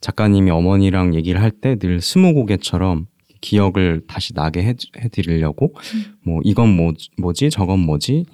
작가님이 0.01 0.51
어머니랑 0.51 1.15
얘기를 1.15 1.41
할 1.41 1.51
때 1.51 1.75
늘 1.75 2.01
스무고개처럼 2.01 3.05
기억을 3.41 4.01
다시 4.07 4.33
나게 4.33 4.63
해, 4.63 4.75
해드리려고 4.97 5.73
뭐 6.23 6.39
이건 6.43 6.69
뭐, 6.75 6.93
뭐지 7.17 7.49
저건 7.49 7.79
뭐지 7.79 8.25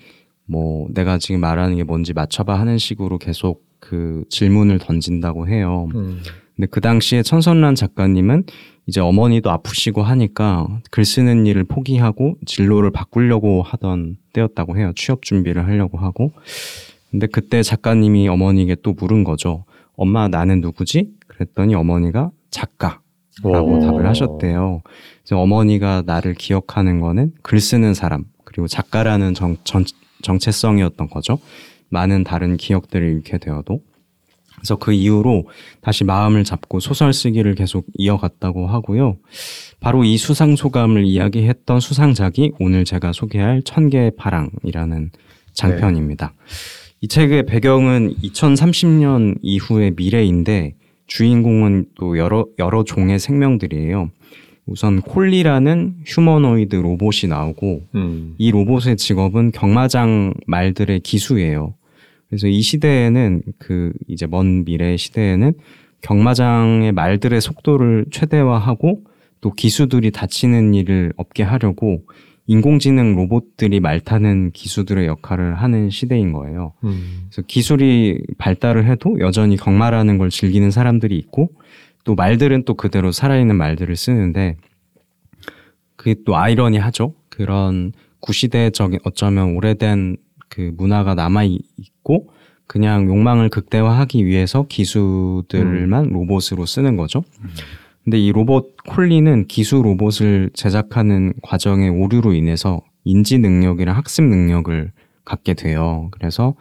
뭐 0.45 0.87
내가 0.93 1.17
지금 1.17 1.41
말하는 1.41 1.75
게 1.77 1.83
뭔지 1.83 2.13
맞춰봐 2.13 2.59
하는 2.59 2.77
식으로 2.77 3.17
계속 3.17 3.63
그 3.79 4.23
질문을 4.29 4.79
던진다고 4.79 5.47
해요. 5.47 5.89
음. 5.95 6.21
근데 6.55 6.67
그 6.69 6.81
당시에 6.81 7.23
천선란 7.23 7.75
작가님은 7.75 8.43
이제 8.87 8.99
어머니도 8.99 9.49
아프시고 9.51 10.01
하니까 10.01 10.67
글 10.91 11.05
쓰는 11.05 11.45
일을 11.45 11.63
포기하고 11.63 12.35
진로를 12.45 12.91
바꾸려고 12.91 13.61
하던 13.61 14.17
때였다고 14.33 14.77
해요. 14.77 14.91
취업 14.95 15.21
준비를 15.21 15.65
하려고 15.65 15.97
하고. 15.99 16.31
근데 17.11 17.27
그때 17.27 17.63
작가님이 17.63 18.27
어머니에게 18.27 18.75
또 18.83 18.93
물은 18.93 19.23
거죠. 19.23 19.63
엄마 19.99 20.29
나는 20.29 20.61
누구지? 20.61 21.09
그랬더니 21.27 21.75
어머니가 21.75 22.31
작가 22.51 23.01
라고 23.43 23.77
오. 23.77 23.79
답을 23.81 24.07
하셨대요. 24.07 24.81
그래서 25.21 25.41
어머니가 25.41 26.03
나를 26.05 26.35
기억하는 26.35 27.01
거는 27.01 27.33
글 27.41 27.59
쓰는 27.59 27.93
사람 27.93 28.23
그리고 28.45 28.67
작가라는 28.67 29.33
정, 29.33 29.57
정, 29.65 29.83
정체성이었던 30.21 31.09
거죠. 31.09 31.37
많은 31.89 32.23
다른 32.23 32.55
기억들을 32.55 33.05
잃게 33.07 33.37
되어도. 33.37 33.81
그래서 34.55 34.77
그 34.77 34.93
이후로 34.93 35.47
다시 35.81 36.05
마음을 36.05 36.45
잡고 36.45 36.79
소설 36.79 37.11
쓰기를 37.11 37.55
계속 37.55 37.85
이어갔다고 37.97 38.67
하고요. 38.67 39.17
바로 39.81 40.05
이 40.05 40.17
수상 40.17 40.55
소감을 40.55 41.05
이야기했던 41.05 41.81
수상작이 41.81 42.53
오늘 42.59 42.85
제가 42.85 43.11
소개할 43.11 43.63
천개의 43.63 44.13
파랑이라는 44.17 45.11
장편입니다. 45.53 46.33
이 47.01 47.07
책의 47.07 47.45
배경은 47.45 48.15
2030년 48.21 49.37
이후의 49.41 49.93
미래인데 49.95 50.75
주인공은 51.07 51.85
또 51.95 52.17
여러 52.17 52.45
여러 52.59 52.83
종의 52.83 53.19
생명들이에요. 53.19 54.11
우선 54.65 55.01
콜리라는 55.01 55.95
휴머노이드 56.05 56.75
로봇이 56.75 57.29
나오고 57.29 57.81
음. 57.95 58.35
이 58.37 58.51
로봇의 58.51 58.97
직업은 58.97 59.51
경마장 59.51 60.33
말들의 60.45 60.99
기수예요. 60.99 61.73
그래서 62.27 62.47
이 62.47 62.61
시대에는 62.61 63.43
그 63.57 63.93
이제 64.07 64.27
먼 64.27 64.65
미래 64.65 64.97
시대에는 64.97 65.53
경마장의 66.01 66.91
말들의 66.91 67.41
속도를 67.41 68.05
최대화하고 68.11 69.03
또 69.41 69.51
기수들이 69.53 70.11
다치는 70.11 70.73
일을 70.73 71.13
없게 71.15 71.43
하려고 71.43 72.03
인공지능 72.49 73.15
로봇들이 73.15 73.79
말 73.79 73.99
타는 73.99 74.49
기수들의 74.53 75.05
역할을 75.05 75.53
하는 75.53 75.91
시대인 75.91 76.33
거예요. 76.33 76.73
음. 76.83 77.27
그래서 77.29 77.43
기술이 77.45 78.23
발달을 78.39 78.87
해도 78.87 79.19
여전히 79.19 79.55
경마라는 79.55 80.17
걸 80.17 80.31
즐기는 80.31 80.71
사람들이 80.71 81.15
있고 81.19 81.51
또 82.05 82.15
말들은 82.15 82.63
또 82.65 82.73
그대로 82.73 83.11
살아있는 83.11 83.55
말들을 83.55 83.95
쓰는데 83.95 84.57
그게 85.95 86.15
또 86.25 86.37
아이러니하죠. 86.37 87.13
그런 87.29 87.93
구시대적인 88.19 89.01
어쩌면 89.03 89.55
오래된 89.55 90.17
그 90.49 90.73
문화가 90.75 91.13
남아 91.13 91.43
있고 91.43 92.31
그냥 92.65 93.07
욕망을 93.07 93.49
극대화하기 93.49 94.25
위해서 94.25 94.65
기수들만 94.67 96.09
로봇으로 96.09 96.65
쓰는 96.65 96.95
거죠. 96.95 97.23
근데 98.09 98.17
이 98.17 98.31
로봇 98.31 98.75
콜리는 98.87 99.45
기수 99.45 99.83
로봇을 99.83 100.49
제작하는 100.55 101.31
과정의 101.43 101.91
오류로 101.91 102.33
인해서 102.33 102.81
인지 103.03 103.37
능력이랑 103.37 103.95
학습 103.95 104.23
능력을 104.23 104.91
갖게 105.23 105.53
돼요. 105.53 106.07
그래서 106.09 106.55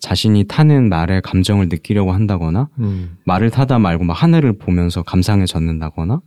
자신이 0.00 0.46
타는 0.48 0.88
말에 0.88 1.20
감정을 1.20 1.68
느끼려고 1.68 2.10
한다거나 2.10 2.68
음. 2.80 3.16
말을 3.26 3.50
타다 3.50 3.78
말고 3.78 4.02
막 4.02 4.20
하늘을 4.20 4.58
보면서 4.58 5.04
감상해졌는다거나 5.04 6.20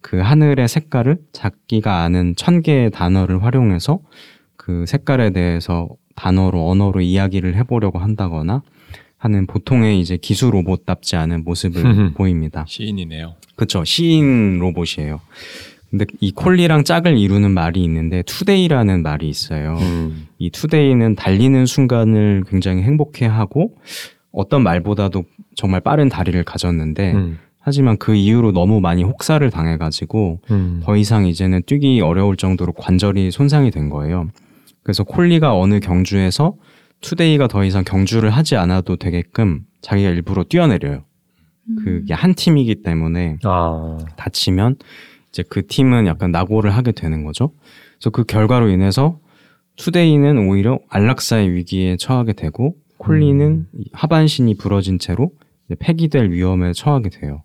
그 0.00 0.18
하늘의 0.18 0.68
색깔을 0.68 1.18
자기가 1.32 2.02
아는 2.02 2.36
천 2.36 2.62
개의 2.62 2.92
단어를 2.92 3.42
활용해서 3.42 3.98
그 4.56 4.86
색깔에 4.86 5.30
대해서 5.30 5.88
단어로 6.14 6.70
언어로 6.70 7.00
이야기를 7.00 7.56
해보려고 7.56 7.98
한다거나 7.98 8.62
하는 9.22 9.46
보통의 9.46 10.00
이제 10.00 10.16
기수 10.16 10.50
로봇답지 10.50 11.14
않은 11.14 11.44
모습을 11.44 11.82
보입니다. 12.14 12.64
시인이네요. 12.66 13.36
그쵸 13.54 13.84
시인 13.84 14.58
로봇이에요. 14.58 15.20
근데 15.90 16.06
이 16.18 16.32
콜리랑 16.32 16.82
짝을 16.82 17.16
이루는 17.16 17.52
말이 17.52 17.84
있는데 17.84 18.22
투데이라는 18.22 19.02
말이 19.04 19.28
있어요. 19.28 19.76
음. 19.80 20.26
이 20.38 20.50
투데이는 20.50 21.14
달리는 21.14 21.66
순간을 21.66 22.42
굉장히 22.48 22.82
행복해하고 22.82 23.76
어떤 24.32 24.64
말보다도 24.64 25.22
정말 25.54 25.80
빠른 25.80 26.08
다리를 26.08 26.42
가졌는데 26.42 27.12
음. 27.12 27.38
하지만 27.60 27.98
그 27.98 28.16
이후로 28.16 28.50
너무 28.50 28.80
많이 28.80 29.04
혹사를 29.04 29.48
당해가지고 29.48 30.40
음. 30.50 30.80
더 30.82 30.96
이상 30.96 31.28
이제는 31.28 31.62
뛰기 31.64 32.00
어려울 32.00 32.36
정도로 32.36 32.72
관절이 32.72 33.30
손상이 33.30 33.70
된 33.70 33.88
거예요. 33.88 34.30
그래서 34.82 35.04
콜리가 35.04 35.56
어느 35.56 35.78
경주에서 35.78 36.56
투데이가 37.02 37.48
더 37.48 37.64
이상 37.64 37.84
경주를 37.84 38.30
하지 38.30 38.56
않아도 38.56 38.96
되게끔 38.96 39.64
자기가 39.82 40.08
일부러 40.10 40.44
뛰어내려요. 40.44 41.04
그게 41.84 42.12
한 42.14 42.34
팀이기 42.34 42.82
때문에 42.82 43.38
아. 43.44 43.98
다치면 44.16 44.76
이제 45.28 45.44
그 45.48 45.66
팀은 45.66 46.06
약간 46.06 46.32
낙오를 46.32 46.70
하게 46.70 46.92
되는 46.92 47.24
거죠. 47.24 47.52
그래서 47.98 48.10
그 48.10 48.24
결과로 48.24 48.68
인해서 48.68 49.20
투데이는 49.76 50.48
오히려 50.48 50.80
안락사의 50.88 51.52
위기에 51.52 51.96
처하게 51.96 52.32
되고 52.34 52.76
콜리는 52.98 53.66
이 53.74 53.84
하반신이 53.92 54.56
부러진 54.56 54.98
채로 54.98 55.32
폐기될 55.78 56.30
위험에 56.30 56.72
처하게 56.72 57.10
돼요. 57.10 57.42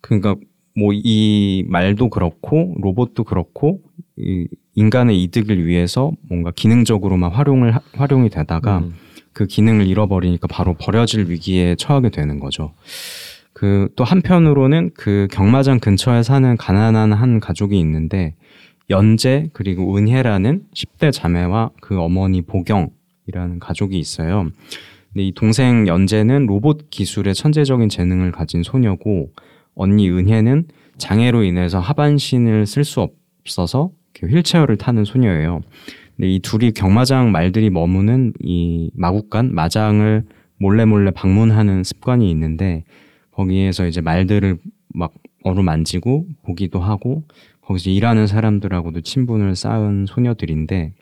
그러니까 0.00 0.36
뭐 0.76 0.92
이 0.92 1.64
말도 1.68 2.10
그렇고 2.10 2.74
로봇도 2.80 3.24
그렇고 3.24 3.80
이 4.16 4.48
인간의 4.74 5.22
이득을 5.24 5.64
위해서 5.66 6.12
뭔가 6.28 6.50
기능적으로만 6.50 7.30
활용을 7.30 7.74
하- 7.76 7.80
활용이 7.92 8.28
되다가 8.30 8.78
음. 8.78 8.94
그 9.32 9.46
기능을 9.46 9.86
잃어버리니까 9.86 10.46
바로 10.48 10.74
버려질 10.74 11.28
위기에 11.30 11.74
처하게 11.76 12.10
되는 12.10 12.38
거죠. 12.40 12.72
그 13.52 13.88
또 13.96 14.02
한편으로는 14.04 14.90
그 14.94 15.28
경마장 15.30 15.78
근처에 15.78 16.22
사는 16.24 16.56
가난한 16.56 17.12
한 17.12 17.40
가족이 17.40 17.78
있는데 17.80 18.34
연재 18.90 19.50
그리고 19.52 19.96
은혜라는 19.96 20.64
10대 20.74 21.12
자매와 21.12 21.70
그 21.80 22.00
어머니 22.00 22.42
보경이라는 22.42 23.58
가족이 23.60 23.98
있어요. 23.98 24.50
근데 25.12 25.24
이 25.26 25.32
동생 25.32 25.86
연재는 25.86 26.46
로봇 26.46 26.90
기술의 26.90 27.34
천재적인 27.34 27.88
재능을 27.88 28.32
가진 28.32 28.62
소녀고 28.64 29.30
언니 29.76 30.10
은혜는 30.10 30.66
장애로 30.98 31.44
인해서 31.44 31.78
하반신을 31.78 32.66
쓸 32.66 32.84
수 32.84 33.00
없어서 33.44 33.90
휠체어를 34.22 34.76
타는 34.76 35.04
소녀예요. 35.04 35.60
근데 36.16 36.30
이 36.30 36.38
둘이 36.40 36.72
경마장 36.72 37.32
말들이 37.32 37.70
머무는 37.70 38.32
이 38.40 38.90
마국간 38.94 39.54
마장을 39.54 40.24
몰래 40.58 40.84
몰래 40.84 41.10
방문하는 41.10 41.82
습관이 41.84 42.30
있는데 42.30 42.84
거기에서 43.32 43.86
이제 43.86 44.00
말들을 44.00 44.58
막 44.94 45.12
어루만지고 45.42 46.26
보기도 46.44 46.80
하고 46.80 47.24
거기서 47.62 47.90
일하는 47.90 48.26
사람들하고도 48.26 49.00
친분을 49.00 49.56
쌓은 49.56 50.06
소녀들인데 50.06 50.92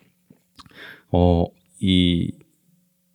어 1.12 1.46
이 1.84 2.30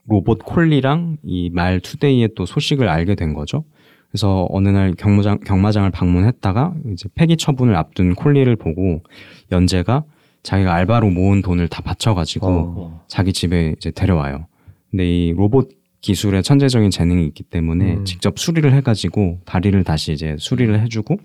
로봇 0.09 0.39
콜리랑 0.43 1.17
이 1.23 1.49
말 1.49 1.79
투데이의 1.79 2.29
또 2.35 2.45
소식을 2.45 2.87
알게 2.89 3.15
된 3.15 3.33
거죠. 3.33 3.63
그래서 4.09 4.47
어느 4.49 4.69
날 4.69 4.93
경마장 4.93 5.39
경마장을 5.39 5.89
방문했다가 5.91 6.73
이제 6.93 7.09
폐기 7.15 7.37
처분을 7.37 7.75
앞둔 7.75 8.15
콜리를 8.15 8.55
보고 8.55 9.03
연재가 9.51 10.03
자기가 10.43 10.73
알바로 10.73 11.09
모은 11.09 11.41
돈을 11.41 11.67
다 11.67 11.81
바쳐가지고 11.81 12.47
어. 12.47 13.05
자기 13.07 13.33
집에 13.33 13.73
이제 13.77 13.91
데려와요. 13.91 14.47
근데 14.89 15.05
이 15.05 15.33
로봇 15.33 15.69
기술에 16.01 16.41
천재적인 16.41 16.89
재능이 16.89 17.25
있기 17.27 17.43
때문에 17.43 17.95
음. 17.95 18.05
직접 18.05 18.39
수리를 18.39 18.71
해가지고 18.73 19.41
다리를 19.45 19.83
다시 19.83 20.13
이제 20.13 20.35
수리를 20.39 20.79
해주고 20.81 21.17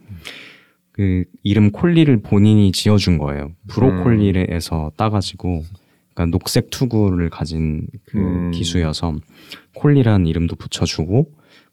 그 0.93 1.25
이름 1.43 1.71
콜리를 1.71 2.15
본인이 2.23 2.73
지어준 2.73 3.19
거예요. 3.19 3.53
브로콜리에서 3.69 4.93
따가지고 4.97 5.63
그러니까 6.15 6.37
녹색 6.37 6.71
투구를 6.71 7.31
가진 7.31 7.87
그 8.07 8.19
음. 8.19 8.51
기수여서 8.51 9.17
콜리라는 9.75 10.27
이름도 10.27 10.57
붙여주고 10.57 11.31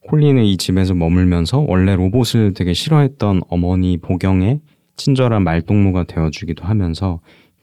콜리는 0.08 0.44
이 0.44 0.58
집에서 0.58 0.94
머물면서 0.94 1.65
원래 1.68 1.96
로봇을 1.96 2.53
되게 2.53 2.74
싫어했던 2.74 3.41
어머니 3.50 3.98
보경의 3.98 4.62
친절한 4.96 5.44
말동무가 5.44 6.03
되어주기도 6.03 6.63
하면서 6.63 7.20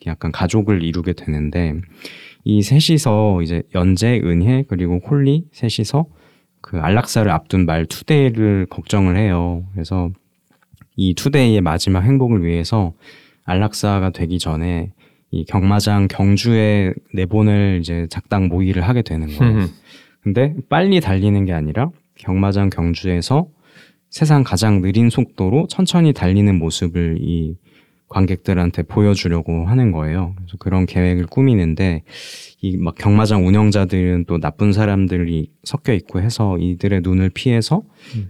약간 0.07 0.33
가족을 0.33 0.83
이루게 0.83 1.13
되는데 1.13 1.75
이 2.45 2.63
셋이서 2.63 3.43
이제 3.43 3.63
연재, 3.75 4.21
은혜 4.25 4.65
그리고 4.69 5.01
콜리 5.01 5.47
셋이서 5.53 6.07
그 6.61 6.79
안락사를 6.79 7.31
앞둔 7.31 7.67
말 7.67 7.87
투데이를 7.87 8.67
걱정을 8.71 9.17
해요. 9.17 9.65
그래서 9.73 10.11
이 10.97 11.15
투데이의 11.15 11.61
마지막 11.61 12.01
행복을 12.01 12.45
위해서 12.45 12.95
안락사가 13.45 14.11
되기 14.11 14.39
전에 14.39 14.93
이 15.31 15.45
경마장 15.45 16.09
경주에 16.09 16.95
내보낼 17.13 17.81
이제 17.81 18.07
작당 18.11 18.49
모의를 18.49 18.83
하게 18.83 19.03
되는 19.03 19.27
거예요. 19.27 19.59
음. 19.59 19.69
근데 20.23 20.55
빨리 20.69 21.01
달리는 21.01 21.45
게 21.45 21.53
아니라 21.53 21.91
경마장 22.17 22.71
경주에서 22.71 23.49
세상 24.11 24.45
가장 24.45 24.81
느린 24.81 25.11
속도로 25.11 25.67
천천히 25.69 26.13
달리는 26.13 26.55
모습을 26.59 27.19
이 27.21 27.57
관객들한테 28.09 28.85
보여주려고 28.85 29.67
하는 29.67 29.91
거예요. 29.91 30.33
그래서 30.37 30.57
그런 30.59 30.87
계획을 30.87 31.27
꾸미는데 31.27 32.03
이 32.63 32.77
막 32.77 32.95
경마장 32.95 33.47
운영자들은 33.47 34.25
또 34.27 34.39
나쁜 34.39 34.73
사람들이 34.73 35.51
섞여 35.65 35.93
있고 35.93 36.21
해서 36.21 36.57
이들의 36.59 37.01
눈을 37.03 37.31
피해서 37.31 37.83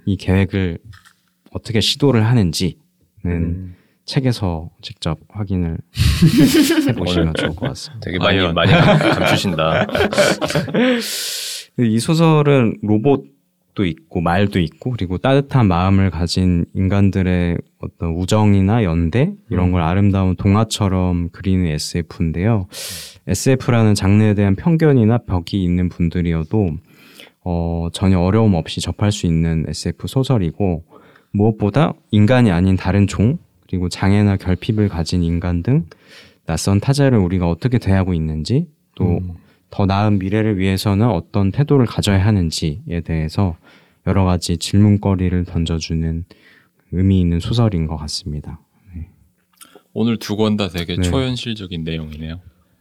이 0.07 0.17
계획을 0.17 0.79
어떻게 1.53 1.81
시도를 1.81 2.25
하는지는 2.27 2.77
음. 3.27 3.75
책에서 4.07 4.71
직접 4.83 5.19
확인을 5.29 5.79
해보시면 6.89 7.35
좋을 7.35 7.51
것 7.51 7.69
같습니다. 7.69 8.01
되게 8.05 8.19
많이. 8.19 8.39
많이 8.53 8.73
감- 8.73 8.99
감추신다. 8.99 9.87
이 11.79 11.99
소설은 11.99 12.77
로봇 12.83 13.25
도 13.77 13.85
있고 13.85 14.23
말도 14.23 14.59
있고 14.59 14.91
그리고 14.91 15.19
따뜻한 15.19 15.69
마음을 15.69 16.11
가진 16.11 16.65
인간들의 16.73 17.59
어떤 17.79 18.15
우정이나 18.15 18.83
연대 18.85 19.35
이런 19.51 19.71
걸 19.71 19.83
아름다운 19.83 20.35
동화처럼 20.35 21.29
그리는 21.31 21.67
SF인데요. 21.67 22.69
SF라는 23.27 23.95
장르에 23.95 24.33
대한 24.33 24.57
편견이나 24.57 25.19
벽이 25.19 25.63
있는 25.63 25.91
분들이어도 25.91 26.71
어, 27.45 27.89
전혀 27.93 28.19
어려움 28.19 28.55
없이 28.55 28.81
접할 28.81 29.13
수 29.13 29.27
있는 29.27 29.67
SF 29.69 30.09
소설이고 30.09 30.83
무엇보다 31.33 31.93
인간이 32.11 32.51
아닌 32.51 32.77
다른 32.77 33.07
종 33.07 33.37
그리고 33.69 33.91
장애나 33.91 34.39
결핍을 34.39 34.89
가진 34.89 35.23
인간 35.23 35.63
등 35.63 35.85
낯선 36.47 36.81
타자를 36.81 37.19
우리가 37.19 37.49
어떻게 37.49 37.77
대하고 37.77 38.15
있는지 38.15 38.69
또더 38.95 39.85
나은 39.87 40.19
미래를 40.19 40.59
위해서는 40.59 41.09
어떤 41.09 41.53
태도를 41.53 41.85
가져야 41.85 42.25
하는지에 42.25 43.03
대해서 43.05 43.57
여러 44.07 44.25
가지 44.25 44.57
질문거리를 44.59 45.45
던져주는 45.45 46.25
의미 46.93 47.21
있는 47.21 47.41
소설인 47.41 47.87
것 47.87 47.97
같습니다. 47.97 48.61
오늘 49.93 50.19
두 50.19 50.37
권 50.37 50.57
다 50.59 50.69
되게 50.69 50.97
네. 50.97 51.03
초현실적인 51.03 51.83
내용이네요. 51.85 52.41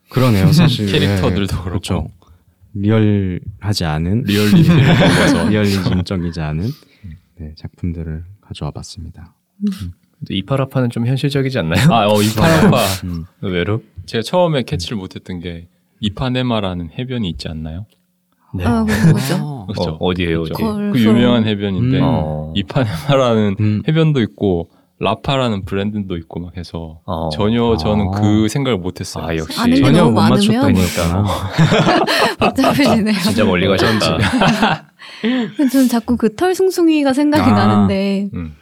그러네요, 0.10 0.52
사실 0.54 0.86
캐릭터들도 0.92 1.48
네, 1.48 1.48
그렇고. 1.48 1.64
그렇죠. 1.70 2.08
리얼하지 2.74 3.86
않은 3.86 4.24
보면서 4.28 5.50
리얼리즘적이지 5.50 6.42
않은 6.42 6.70
네, 7.38 7.54
작품들을 7.56 8.26
가져와봤습니다. 8.42 9.34
이파라파는 10.30 10.90
좀 10.90 11.08
현실적이지 11.08 11.58
않나요? 11.60 11.88
아, 11.94 12.06
어, 12.08 12.20
이파라파. 12.24 12.78
음. 13.06 13.26
의외로? 13.42 13.82
제가 14.06 14.22
처음에 14.22 14.64
캐치를 14.64 14.98
못했던 14.98 15.40
게 15.40 15.68
이파네마라는 16.02 16.90
해변이 16.98 17.30
있지 17.30 17.48
않나요? 17.48 17.86
네. 18.58 18.66
아, 18.66 18.84
그거 18.86 19.12
뭐죠? 19.12 19.66
그렇죠. 19.68 19.90
어, 19.92 19.98
어디예요, 20.00 20.44
그렇죠. 20.44 20.54
어디? 20.54 20.64
걸- 20.64 20.92
그 20.92 21.00
유명한 21.00 21.46
해변인데 21.46 21.98
음. 21.98 22.04
어. 22.04 22.54
이파네마라는 22.56 23.56
음. 23.60 23.82
해변도 23.88 24.22
있고 24.22 24.70
라파라는 25.00 25.66
브랜드도 25.66 26.16
있고 26.18 26.40
막 26.40 26.56
해서 26.56 27.02
어. 27.06 27.28
전혀 27.30 27.76
저는 27.78 28.08
아. 28.14 28.20
그 28.22 28.48
생각을 28.48 28.78
못했어요. 28.80 29.26
아 29.26 29.36
역시 29.36 29.60
게 29.70 29.76
전혀 29.76 29.98
너무 30.00 30.12
못 30.12 30.22
맞췄다니까. 30.22 31.26
복잡해지네요. 32.40 33.20
진짜 33.24 33.44
멀리 33.44 33.68
가셨다. 33.68 34.18
근데 35.22 35.68
저는 35.70 35.88
자꾸 35.90 36.16
그 36.18 36.36
털숭숭이가 36.36 37.14
생각이 37.14 37.50
아. 37.50 37.54
나는데 37.54 38.30
음. 38.34 38.56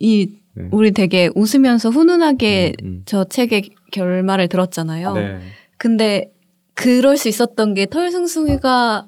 이 0.00 0.28
네. 0.54 0.64
우리 0.70 0.90
되게 0.92 1.30
웃으면서 1.34 1.90
훈훈하게 1.90 2.72
음, 2.82 3.02
저 3.06 3.24
책의 3.24 3.70
결말을 3.92 4.48
들었잖아요. 4.48 5.12
음. 5.12 5.14
네. 5.14 5.38
근데 5.76 6.30
그럴 6.74 7.16
수 7.16 7.28
있었던 7.28 7.74
게 7.74 7.86
털숭숭이가 7.86 9.06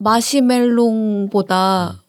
마시멜롱보다 0.00 2.02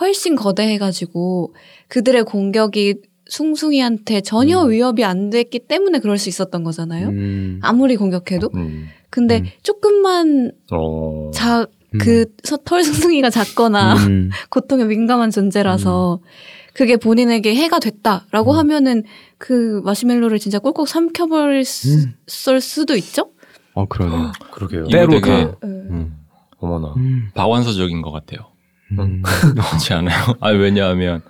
훨씬 0.00 0.34
거대해가지고 0.36 1.54
그들의 1.88 2.24
공격이 2.24 2.94
숭숭이한테 3.26 4.20
전혀 4.20 4.62
음. 4.64 4.70
위협이 4.70 5.02
안 5.04 5.30
됐기 5.30 5.60
때문에 5.60 5.98
그럴 6.00 6.18
수 6.18 6.28
있었던 6.28 6.62
거잖아요. 6.62 7.08
음, 7.08 7.58
아무리 7.62 7.96
공격해도. 7.96 8.50
음. 8.54 8.88
근데 9.08 9.38
음. 9.40 9.44
조금만 9.62 10.52
어. 10.72 11.30
자, 11.32 11.66
음. 11.94 11.98
그 11.98 12.26
서- 12.42 12.58
털숭숭이가 12.58 13.30
작거나 13.30 13.94
음, 13.94 14.30
고통에 14.50 14.84
민감한 14.84 15.30
존재라서 15.30 16.20
그게 16.74 16.96
본인에게 16.96 17.54
해가 17.54 17.78
됐다라고 17.78 18.52
음. 18.52 18.56
하면은 18.58 19.04
그 19.38 19.80
마시멜로를 19.84 20.38
진짜 20.38 20.58
꿀꺽 20.58 20.88
삼켜버릴 20.88 21.64
수, 21.64 21.94
음. 21.94 22.14
썰 22.26 22.60
수도 22.60 22.94
있죠? 22.96 23.30
어 23.74 23.86
그러네. 23.86 24.32
그러게요. 24.52 24.86
때로 24.88 25.08
되게 25.12 25.30
가. 25.30 25.56
네. 25.62 26.06
음. 26.64 26.70
어머나. 26.72 26.94
음. 26.96 27.28
박완서적인 27.34 28.02
것 28.02 28.10
같아요. 28.10 28.46
음. 28.98 29.22
그렇지 29.54 29.92
않아요? 29.94 30.34
아니 30.40 30.58
왜냐하면 30.58 31.22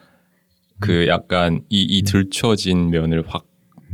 그 0.80 1.06
약간 1.08 1.60
이, 1.70 1.82
이 1.82 2.02
들춰진 2.02 2.90
면을 2.90 3.24
확 3.26 3.44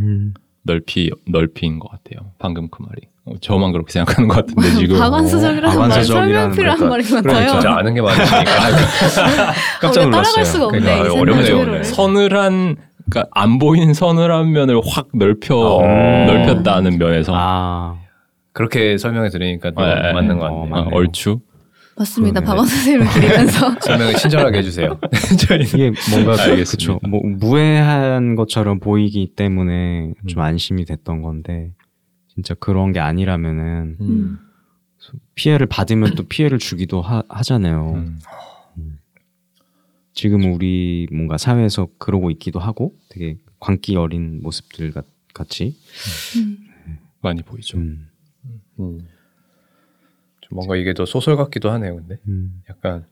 음. 0.01 0.33
넓히 0.63 1.11
넓힌 1.29 1.79
것 1.79 1.89
같아요. 1.91 2.33
방금 2.39 2.69
그 2.71 2.83
말이. 2.83 3.03
어, 3.27 3.33
저만 3.41 3.73
그렇게 3.73 3.93
생각하는 3.93 4.29
것 4.29 4.37
같은데 4.37 4.71
지금. 4.81 4.99
박완서적이라는 4.99 5.63
말 5.63 5.89
박완서적이라는 5.89 6.33
설명 6.33 6.53
필요한 6.53 6.79
그러니까- 6.79 6.91
말이 6.97 7.05
그러니까 7.05 7.33
많아요. 7.33 7.51
진짜 7.53 7.77
아는 7.77 7.95
게 7.95 8.01
많으시니까 8.01 8.45
깜짝 9.81 10.01
우리가 10.03 10.05
놀랐어요. 10.07 10.23
따라갈 10.23 10.45
수가 10.47 10.65
없네. 10.67 10.81
그러니까 10.81 11.07
이 11.07 11.19
어렵네요. 11.21 11.83
서늘한 11.85 12.77
그러니까 13.11 13.31
안 13.35 13.59
보이는 13.59 13.93
서늘한 13.93 14.53
면을 14.53 14.81
확 14.87 15.09
넓혀 15.15 15.57
어. 15.57 15.83
넓혔다는 16.27 16.99
면에서 16.99 17.33
아, 17.35 17.97
그렇게 18.53 18.99
설명해 18.99 19.31
드리니까 19.31 19.71
또 19.73 19.83
네. 19.85 20.13
맞는 20.13 20.39
것 20.39 20.47
어, 20.47 20.49
같네요. 20.49 20.65
아, 20.65 20.69
맞네요. 20.69 20.95
얼추 20.95 21.41
맞습니다. 21.97 22.41
박원 22.41 22.67
선생님을 22.67 23.13
기리면서 23.13 23.75
설명을 23.83 24.15
친절하게 24.15 24.59
해주세요. 24.59 24.99
이게 25.75 25.93
뭔가. 26.11 26.37
그쵸. 26.65 26.99
뭐 27.07 27.21
무해한 27.23 28.37
것처럼 28.37 28.81
보이기 28.81 29.35
때문에 29.37 30.15
좀 30.27 30.41
안심이 30.43 30.85
됐던 30.87 31.21
건데 31.21 31.73
진짜 32.29 32.55
그런 32.55 32.93
게 32.93 33.01
아니라면은 33.01 33.97
음. 34.01 34.39
피해를 35.35 35.67
받으면 35.67 36.15
또 36.15 36.23
피해를 36.25 36.59
주기도 36.59 37.03
하, 37.03 37.23
하잖아요. 37.29 37.95
음. 37.97 38.19
지금 40.15 40.53
우리 40.53 41.07
뭔가 41.13 41.39
사회에서 41.39 41.89
그러고 41.99 42.31
있기도 42.31 42.59
하고 42.59 42.95
되게 43.11 43.37
광기 43.59 43.97
어린 43.97 44.41
모습들 44.43 44.93
같, 44.93 45.05
같이. 45.35 45.77
음. 46.37 46.59
많이 47.23 47.43
보이죠. 47.43 47.79
음, 47.79 48.09
음. 48.81 48.99
좀 50.41 50.57
뭔가 50.57 50.77
이게 50.77 50.95
더 50.95 51.05
소설 51.07 51.37
같기도 51.37 51.71
하네요. 51.71 51.97
근데 51.97 52.19
음, 52.29 52.63
약간 52.69 53.05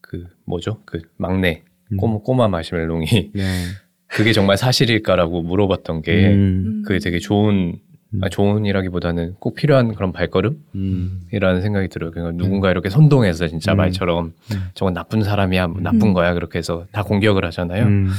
그 0.00 0.26
뭐죠? 0.44 0.80
그 0.84 1.00
막내 1.16 1.62
음. 1.92 1.96
꼬마, 1.96 2.18
꼬마 2.18 2.48
마시멜롱이 2.48 3.06
네. 3.34 3.64
그게 4.08 4.32
정말 4.32 4.56
사실일까라고 4.58 5.42
물어봤던 5.42 6.02
게 6.02 6.34
음, 6.34 6.82
그게 6.86 6.98
되게 6.98 7.18
좋은 7.18 7.78
아, 8.20 8.28
좋은이라기보다는 8.28 9.36
꼭 9.38 9.54
필요한 9.54 9.94
그런 9.94 10.12
발걸음이라는 10.12 10.60
음, 10.74 11.60
생각이 11.62 11.88
들어요. 11.88 12.10
그러니까 12.10 12.36
누군가 12.36 12.70
이렇게 12.70 12.90
선동해서 12.90 13.48
진짜 13.48 13.72
음. 13.72 13.78
말처럼 13.78 14.34
음. 14.52 14.62
저건 14.74 14.92
나쁜 14.92 15.22
사람이야, 15.22 15.68
뭐 15.68 15.80
나쁜 15.80 16.08
음. 16.08 16.12
거야 16.12 16.34
그렇게 16.34 16.58
해서 16.58 16.84
다 16.92 17.02
공격을 17.02 17.42
하잖아요. 17.46 17.86
음, 17.86 18.10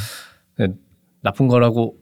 나쁜 1.21 1.47
거라고 1.47 1.95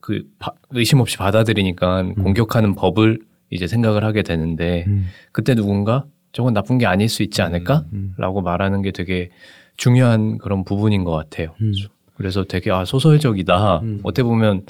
그 0.00 0.22
바- 0.38 0.54
의심 0.70 1.00
없이 1.00 1.18
받아들이니까 1.18 2.04
공격하는 2.14 2.74
법을 2.74 3.20
이제 3.50 3.66
생각을 3.66 4.04
하게 4.04 4.22
되는데 4.22 4.84
음, 4.88 5.06
그때 5.32 5.54
누군가 5.54 6.04
저건 6.32 6.52
나쁜 6.54 6.78
게 6.78 6.86
아닐 6.86 7.08
수 7.08 7.22
있지 7.22 7.42
않을까? 7.42 7.84
음. 7.92 8.14
라고 8.18 8.42
말하는 8.42 8.82
게 8.82 8.90
되게 8.90 9.30
중요한 9.76 10.38
그런 10.38 10.64
부분인 10.64 11.04
것 11.04 11.12
같아요. 11.12 11.54
음. 11.60 11.72
그래서 12.14 12.44
되게 12.44 12.70
아 12.70 12.84
소설적이다. 12.84 13.80
음. 13.80 14.00
어떻게 14.02 14.22
보면 14.22 14.62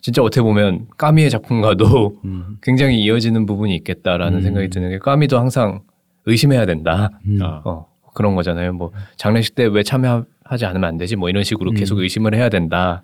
진짜 0.00 0.22
어떻게 0.22 0.42
보면 0.42 0.86
까미의 0.96 1.28
작품과도 1.30 2.20
음, 2.24 2.56
굉장히 2.62 3.02
이어지는 3.02 3.46
부분이 3.46 3.74
있겠다라는 3.76 4.38
음. 4.38 4.42
생각이 4.42 4.68
드는 4.70 4.90
게 4.90 4.98
까미도 4.98 5.38
항상 5.38 5.80
의심해야 6.26 6.66
된다. 6.66 7.10
음. 7.26 7.40
아. 7.42 7.62
어, 7.64 7.86
그런 8.14 8.34
거잖아요. 8.34 8.72
뭐 8.72 8.92
장례식 9.16 9.54
때 9.54 9.64
왜 9.66 9.82
참여하지 9.82 10.64
않으면 10.66 10.84
안 10.84 10.98
되지? 10.98 11.16
뭐 11.16 11.28
이런 11.28 11.42
식으로 11.44 11.72
음. 11.72 11.74
계속 11.74 11.98
의심을 11.98 12.34
해야 12.34 12.48
된다. 12.48 13.02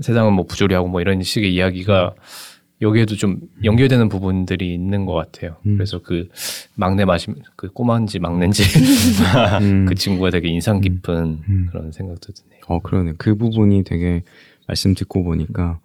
세상은 0.00 0.32
뭐 0.32 0.44
부조리하고 0.46 0.88
뭐 0.88 1.00
이런 1.00 1.22
식의 1.22 1.54
이야기가 1.54 2.14
여기에도 2.82 3.14
좀 3.14 3.40
연결되는 3.62 4.08
부분들이 4.08 4.74
있는 4.74 5.06
것 5.06 5.14
같아요. 5.14 5.56
음. 5.66 5.74
그래서 5.76 6.00
그 6.02 6.28
막내 6.74 7.04
마시 7.04 7.28
그 7.56 7.70
꼬마인지 7.72 8.18
막내인지 8.18 8.62
음. 9.62 9.86
그 9.86 9.94
친구가 9.94 10.30
되게 10.30 10.48
인상 10.48 10.80
깊은 10.80 11.40
음. 11.48 11.66
그런 11.70 11.92
생각도 11.92 12.32
드네요. 12.32 12.60
어, 12.66 12.80
그러네. 12.80 13.14
그 13.18 13.36
부분이 13.36 13.84
되게 13.84 14.22
말씀 14.66 14.94
듣고 14.94 15.22
보니까 15.24 15.78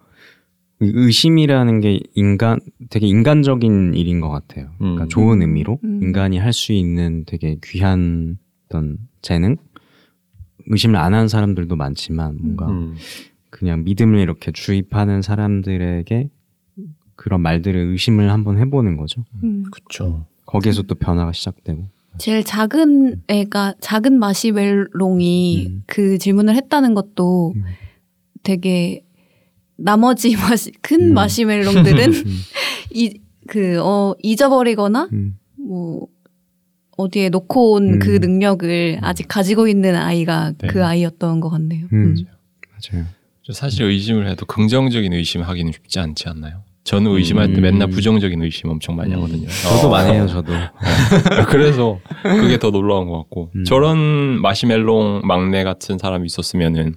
의- 0.80 0.92
의심이라는 0.94 1.80
게 1.80 2.00
인간 2.14 2.58
되게 2.90 3.06
인간적인 3.06 3.94
일인 3.94 4.20
것 4.20 4.28
같아요. 4.30 4.70
그러니까 4.78 5.04
음. 5.04 5.08
좋은 5.08 5.42
의미로 5.42 5.78
음. 5.84 6.00
인간이 6.02 6.38
할 6.38 6.52
수 6.52 6.72
있는 6.72 7.24
되게 7.26 7.56
귀한 7.64 8.36
어떤 8.66 8.98
재능 9.22 9.56
의심을 10.66 10.96
안 10.96 11.14
하는 11.14 11.28
사람들도 11.28 11.74
많지만 11.76 12.36
뭔가 12.40 12.68
음. 12.68 12.94
그냥 13.50 13.84
믿음을 13.84 14.18
이렇게 14.18 14.52
주입하는 14.52 15.22
사람들에게 15.22 16.28
그런 17.20 17.42
말들을 17.42 17.78
의심을 17.78 18.32
한번 18.32 18.56
해보는 18.56 18.96
거죠. 18.96 19.26
음. 19.44 19.64
그렇죠. 19.70 20.24
거기에서 20.46 20.80
또 20.80 20.94
변화가 20.94 21.32
시작되고. 21.32 21.86
제일 22.16 22.42
작은 22.44 23.24
애가 23.28 23.74
작은 23.78 24.18
마시멜롱이 24.18 25.66
음. 25.66 25.82
그 25.86 26.16
질문을 26.16 26.56
했다는 26.56 26.94
것도 26.94 27.52
음. 27.56 27.64
되게 28.42 29.04
나머지 29.76 30.34
마시 30.34 30.72
큰 30.80 31.10
음. 31.10 31.14
마시멜롱들은 31.14 32.12
음, 32.14 32.36
이그어 32.90 34.16
잊어버리거나 34.22 35.10
음, 35.12 35.38
뭐 35.58 36.06
어디에 36.96 37.28
놓고 37.28 37.72
온그 37.74 38.14
음. 38.14 38.20
능력을 38.20 38.98
아직 39.02 39.28
가지고 39.28 39.68
있는 39.68 39.94
아이가 39.94 40.54
네. 40.56 40.68
그 40.68 40.82
아이였던 40.86 41.40
것 41.40 41.50
같네요. 41.50 41.86
음. 41.92 42.14
음. 42.16 42.16
맞아요. 42.70 43.04
저 43.42 43.52
사실 43.52 43.84
의심을 43.84 44.26
해도 44.26 44.46
긍정적인 44.46 45.12
의심 45.12 45.42
하기는 45.42 45.70
쉽지 45.72 45.98
않지 46.00 46.26
않나요? 46.30 46.62
저는 46.84 47.10
의심할 47.12 47.52
때 47.52 47.60
음. 47.60 47.62
맨날 47.62 47.88
부정적인 47.88 48.42
의심 48.42 48.70
엄청 48.70 48.96
많이 48.96 49.12
하거든요. 49.14 49.48
저도 49.48 49.88
어. 49.88 49.90
많이 49.90 50.12
해요, 50.12 50.26
저도. 50.26 50.52
그래서 51.48 52.00
그게 52.22 52.58
더 52.58 52.70
놀라운 52.70 53.08
것 53.08 53.18
같고 53.18 53.50
음. 53.54 53.64
저런 53.64 53.98
마시멜롱 54.40 55.22
막내 55.24 55.62
같은 55.62 55.98
사람이 55.98 56.26
있었으면은 56.26 56.94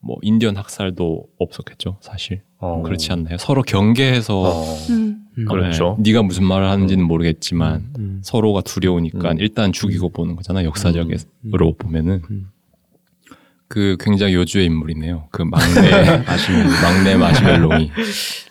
뭐 0.00 0.16
인디언 0.22 0.56
학살도 0.56 1.26
없었겠죠 1.38 1.98
사실 2.00 2.42
어. 2.58 2.82
그렇지 2.82 3.12
않나요? 3.12 3.36
서로 3.38 3.62
경계해서 3.62 4.40
어. 4.40 4.74
음. 4.90 5.26
음. 5.38 5.44
그렇죠. 5.46 5.96
네, 5.98 6.12
네가 6.12 6.22
무슨 6.22 6.44
말을 6.44 6.68
하는지는 6.68 7.04
모르겠지만 7.04 7.92
음. 7.98 8.20
서로가 8.22 8.62
두려우니까 8.62 9.32
음. 9.32 9.36
일단 9.38 9.72
죽이고 9.72 10.10
보는 10.10 10.36
거잖아 10.36 10.64
역사적으로 10.64 11.74
보면은 11.78 12.22
음. 12.30 12.48
그 13.68 13.96
굉장히 13.98 14.34
요주의 14.34 14.66
인물이네요. 14.66 15.28
그 15.32 15.42
막내 15.42 15.64
마시멜 16.26 16.64
막내 16.82 17.16
마시멜롱이 17.16 17.90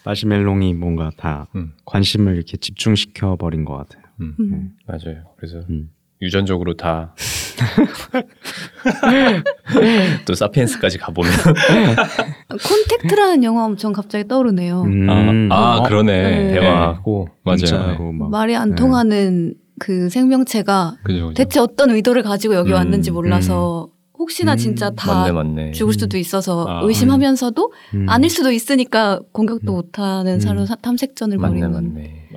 마시멜롱이 0.03 0.73
뭔가 0.73 1.11
다 1.17 1.47
음. 1.55 1.73
관심을 1.85 2.35
이렇게 2.35 2.57
집중시켜 2.57 3.37
버린 3.37 3.63
것 3.65 3.77
같아요. 3.77 4.03
음. 4.21 4.71
맞아요. 4.85 5.23
그래서 5.37 5.61
음. 5.69 5.89
유전적으로 6.21 6.75
다 6.75 7.13
또 10.25 10.33
사피엔스까지 10.33 10.97
가보면 10.97 11.31
콘택트라는 12.49 13.43
영화 13.43 13.65
엄청 13.65 13.93
갑자기 13.93 14.27
떠오르네요. 14.27 14.83
음. 14.83 15.49
아, 15.51 15.77
아, 15.77 15.81
그러네 15.83 16.11
네. 16.11 16.53
대화하고 16.53 17.29
맞아요. 17.43 17.57
문자로 17.57 18.11
막 18.11 18.31
말이 18.31 18.55
안 18.55 18.71
네. 18.71 18.75
통하는 18.75 19.55
그 19.79 20.09
생명체가 20.09 20.97
그죠 21.03 21.27
그죠. 21.27 21.33
대체 21.33 21.59
어떤 21.59 21.91
의도를 21.91 22.23
가지고 22.23 22.55
여기 22.55 22.71
음, 22.71 22.75
왔는지 22.75 23.11
몰라서 23.11 23.89
혹시나 24.17 24.53
음, 24.53 24.57
진짜 24.57 24.89
다 24.91 25.13
맞네 25.13 25.31
맞네. 25.31 25.71
죽을 25.71 25.93
수도 25.93 26.17
있어서 26.17 26.65
아, 26.67 26.81
의심하면서도 26.83 27.73
음. 27.95 28.05
아닐 28.09 28.29
수도 28.29 28.51
있으니까 28.51 29.19
공격도 29.31 29.73
음. 29.73 29.75
못하는 29.75 30.35
음. 30.35 30.39
사로 30.39 30.65
사- 30.65 30.75
탐색전을 30.75 31.37
맞네 31.37 31.59
벌이는. 31.61 31.71
맞네. 31.93 32.29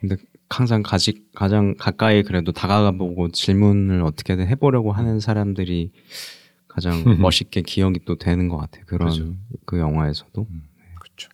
근데 0.00 0.16
항상 0.50 0.82
가지, 0.82 1.22
가장 1.34 1.74
가까이 1.78 2.22
그래도 2.22 2.52
다가가보고 2.52 3.30
질문을 3.30 4.02
어떻게든 4.02 4.46
해보려고 4.48 4.92
하는 4.92 5.20
사람들이 5.20 5.92
가장 6.68 6.92
멋있게 7.30 7.62
기억이 7.62 8.00
또 8.06 8.16
되는 8.16 8.48
것 8.48 8.56
같아요. 8.56 8.84
그런 8.86 9.10
그죠. 9.10 9.34
그 9.66 9.78
영화에서도. 9.78 10.46
그렇죠. 11.00 11.28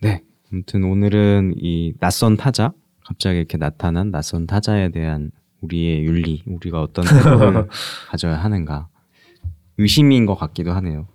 네. 0.00 0.22
아무튼 0.52 0.84
오늘은 0.84 1.54
이 1.56 1.94
낯선 1.98 2.36
타자, 2.36 2.72
갑자기 3.04 3.38
이렇게 3.38 3.56
나타난 3.58 4.10
낯선 4.10 4.46
타자에 4.46 4.90
대한 4.90 5.30
우리의 5.62 6.04
윤리, 6.04 6.42
우리가 6.46 6.82
어떤 6.82 7.04
태도를 7.04 7.66
가져야 8.08 8.36
하는가. 8.36 8.88
의심인 9.78 10.26
것 10.26 10.34
같기도 10.36 10.72
하네요. 10.72 11.06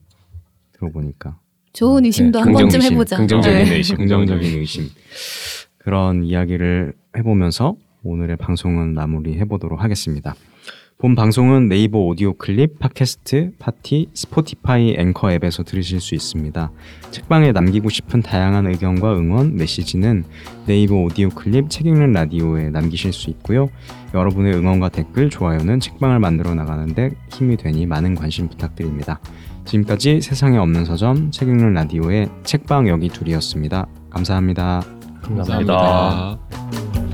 들어보니까. 0.74 1.38
좋은 1.74 2.06
의심도 2.06 2.40
네, 2.40 2.44
한 2.44 2.54
번쯤 2.54 2.82
해보자. 2.82 3.18
긍정적인 3.18 3.64
네. 3.64 3.76
의심. 3.76 3.98
긍정적인 3.98 4.60
의심. 4.60 4.90
그런 5.78 6.24
이야기를 6.24 6.94
해보면서 7.18 7.76
오늘의 8.04 8.38
방송은 8.38 8.94
마무리 8.94 9.36
해 9.38 9.46
보도록 9.46 9.84
하겠습니다. 9.84 10.36
본 11.00 11.14
방송은 11.14 11.68
네이버 11.68 12.00
오디오 12.00 12.34
클립, 12.34 12.80
팟캐스트, 12.80 13.52
파티, 13.60 14.10
스포티파이 14.16 14.96
앵커 14.98 15.32
앱에서 15.32 15.62
들으실 15.62 16.00
수 16.00 16.16
있습니다. 16.16 16.72
책방에 17.12 17.52
남기고 17.52 17.90
싶은 17.90 18.24
다양한 18.24 18.66
의견과 18.66 19.16
응원, 19.16 19.58
메시지는 19.58 20.24
네이버 20.66 20.96
오디오 20.96 21.30
클립 21.30 21.70
책 21.70 21.86
읽는 21.86 22.14
라디오에 22.14 22.72
남기실 22.72 23.14
수 23.14 23.30
있고요. 23.30 23.70
여러분의 24.16 24.56
응원과 24.56 24.90
댓글, 24.90 25.30
좋아요는 25.30 25.82
책방을 25.82 26.18
만들어 26.18 26.56
나가는데 26.56 27.12
힘이 27.32 27.58
되니 27.58 27.86
많은 27.86 28.16
관심 28.16 28.48
부탁드립니다. 28.48 29.20
지금까지 29.66 30.22
세상에 30.22 30.58
없는 30.58 30.86
서점 30.86 31.30
책 31.30 31.50
읽는 31.50 31.74
라디오의 31.76 32.28
책방 32.44 32.88
여기 32.88 33.10
둘이었습니다. 33.10 33.86
감사합니다. 34.10 34.82
감사합니다. 35.22 35.78
감사합니다. 35.78 37.07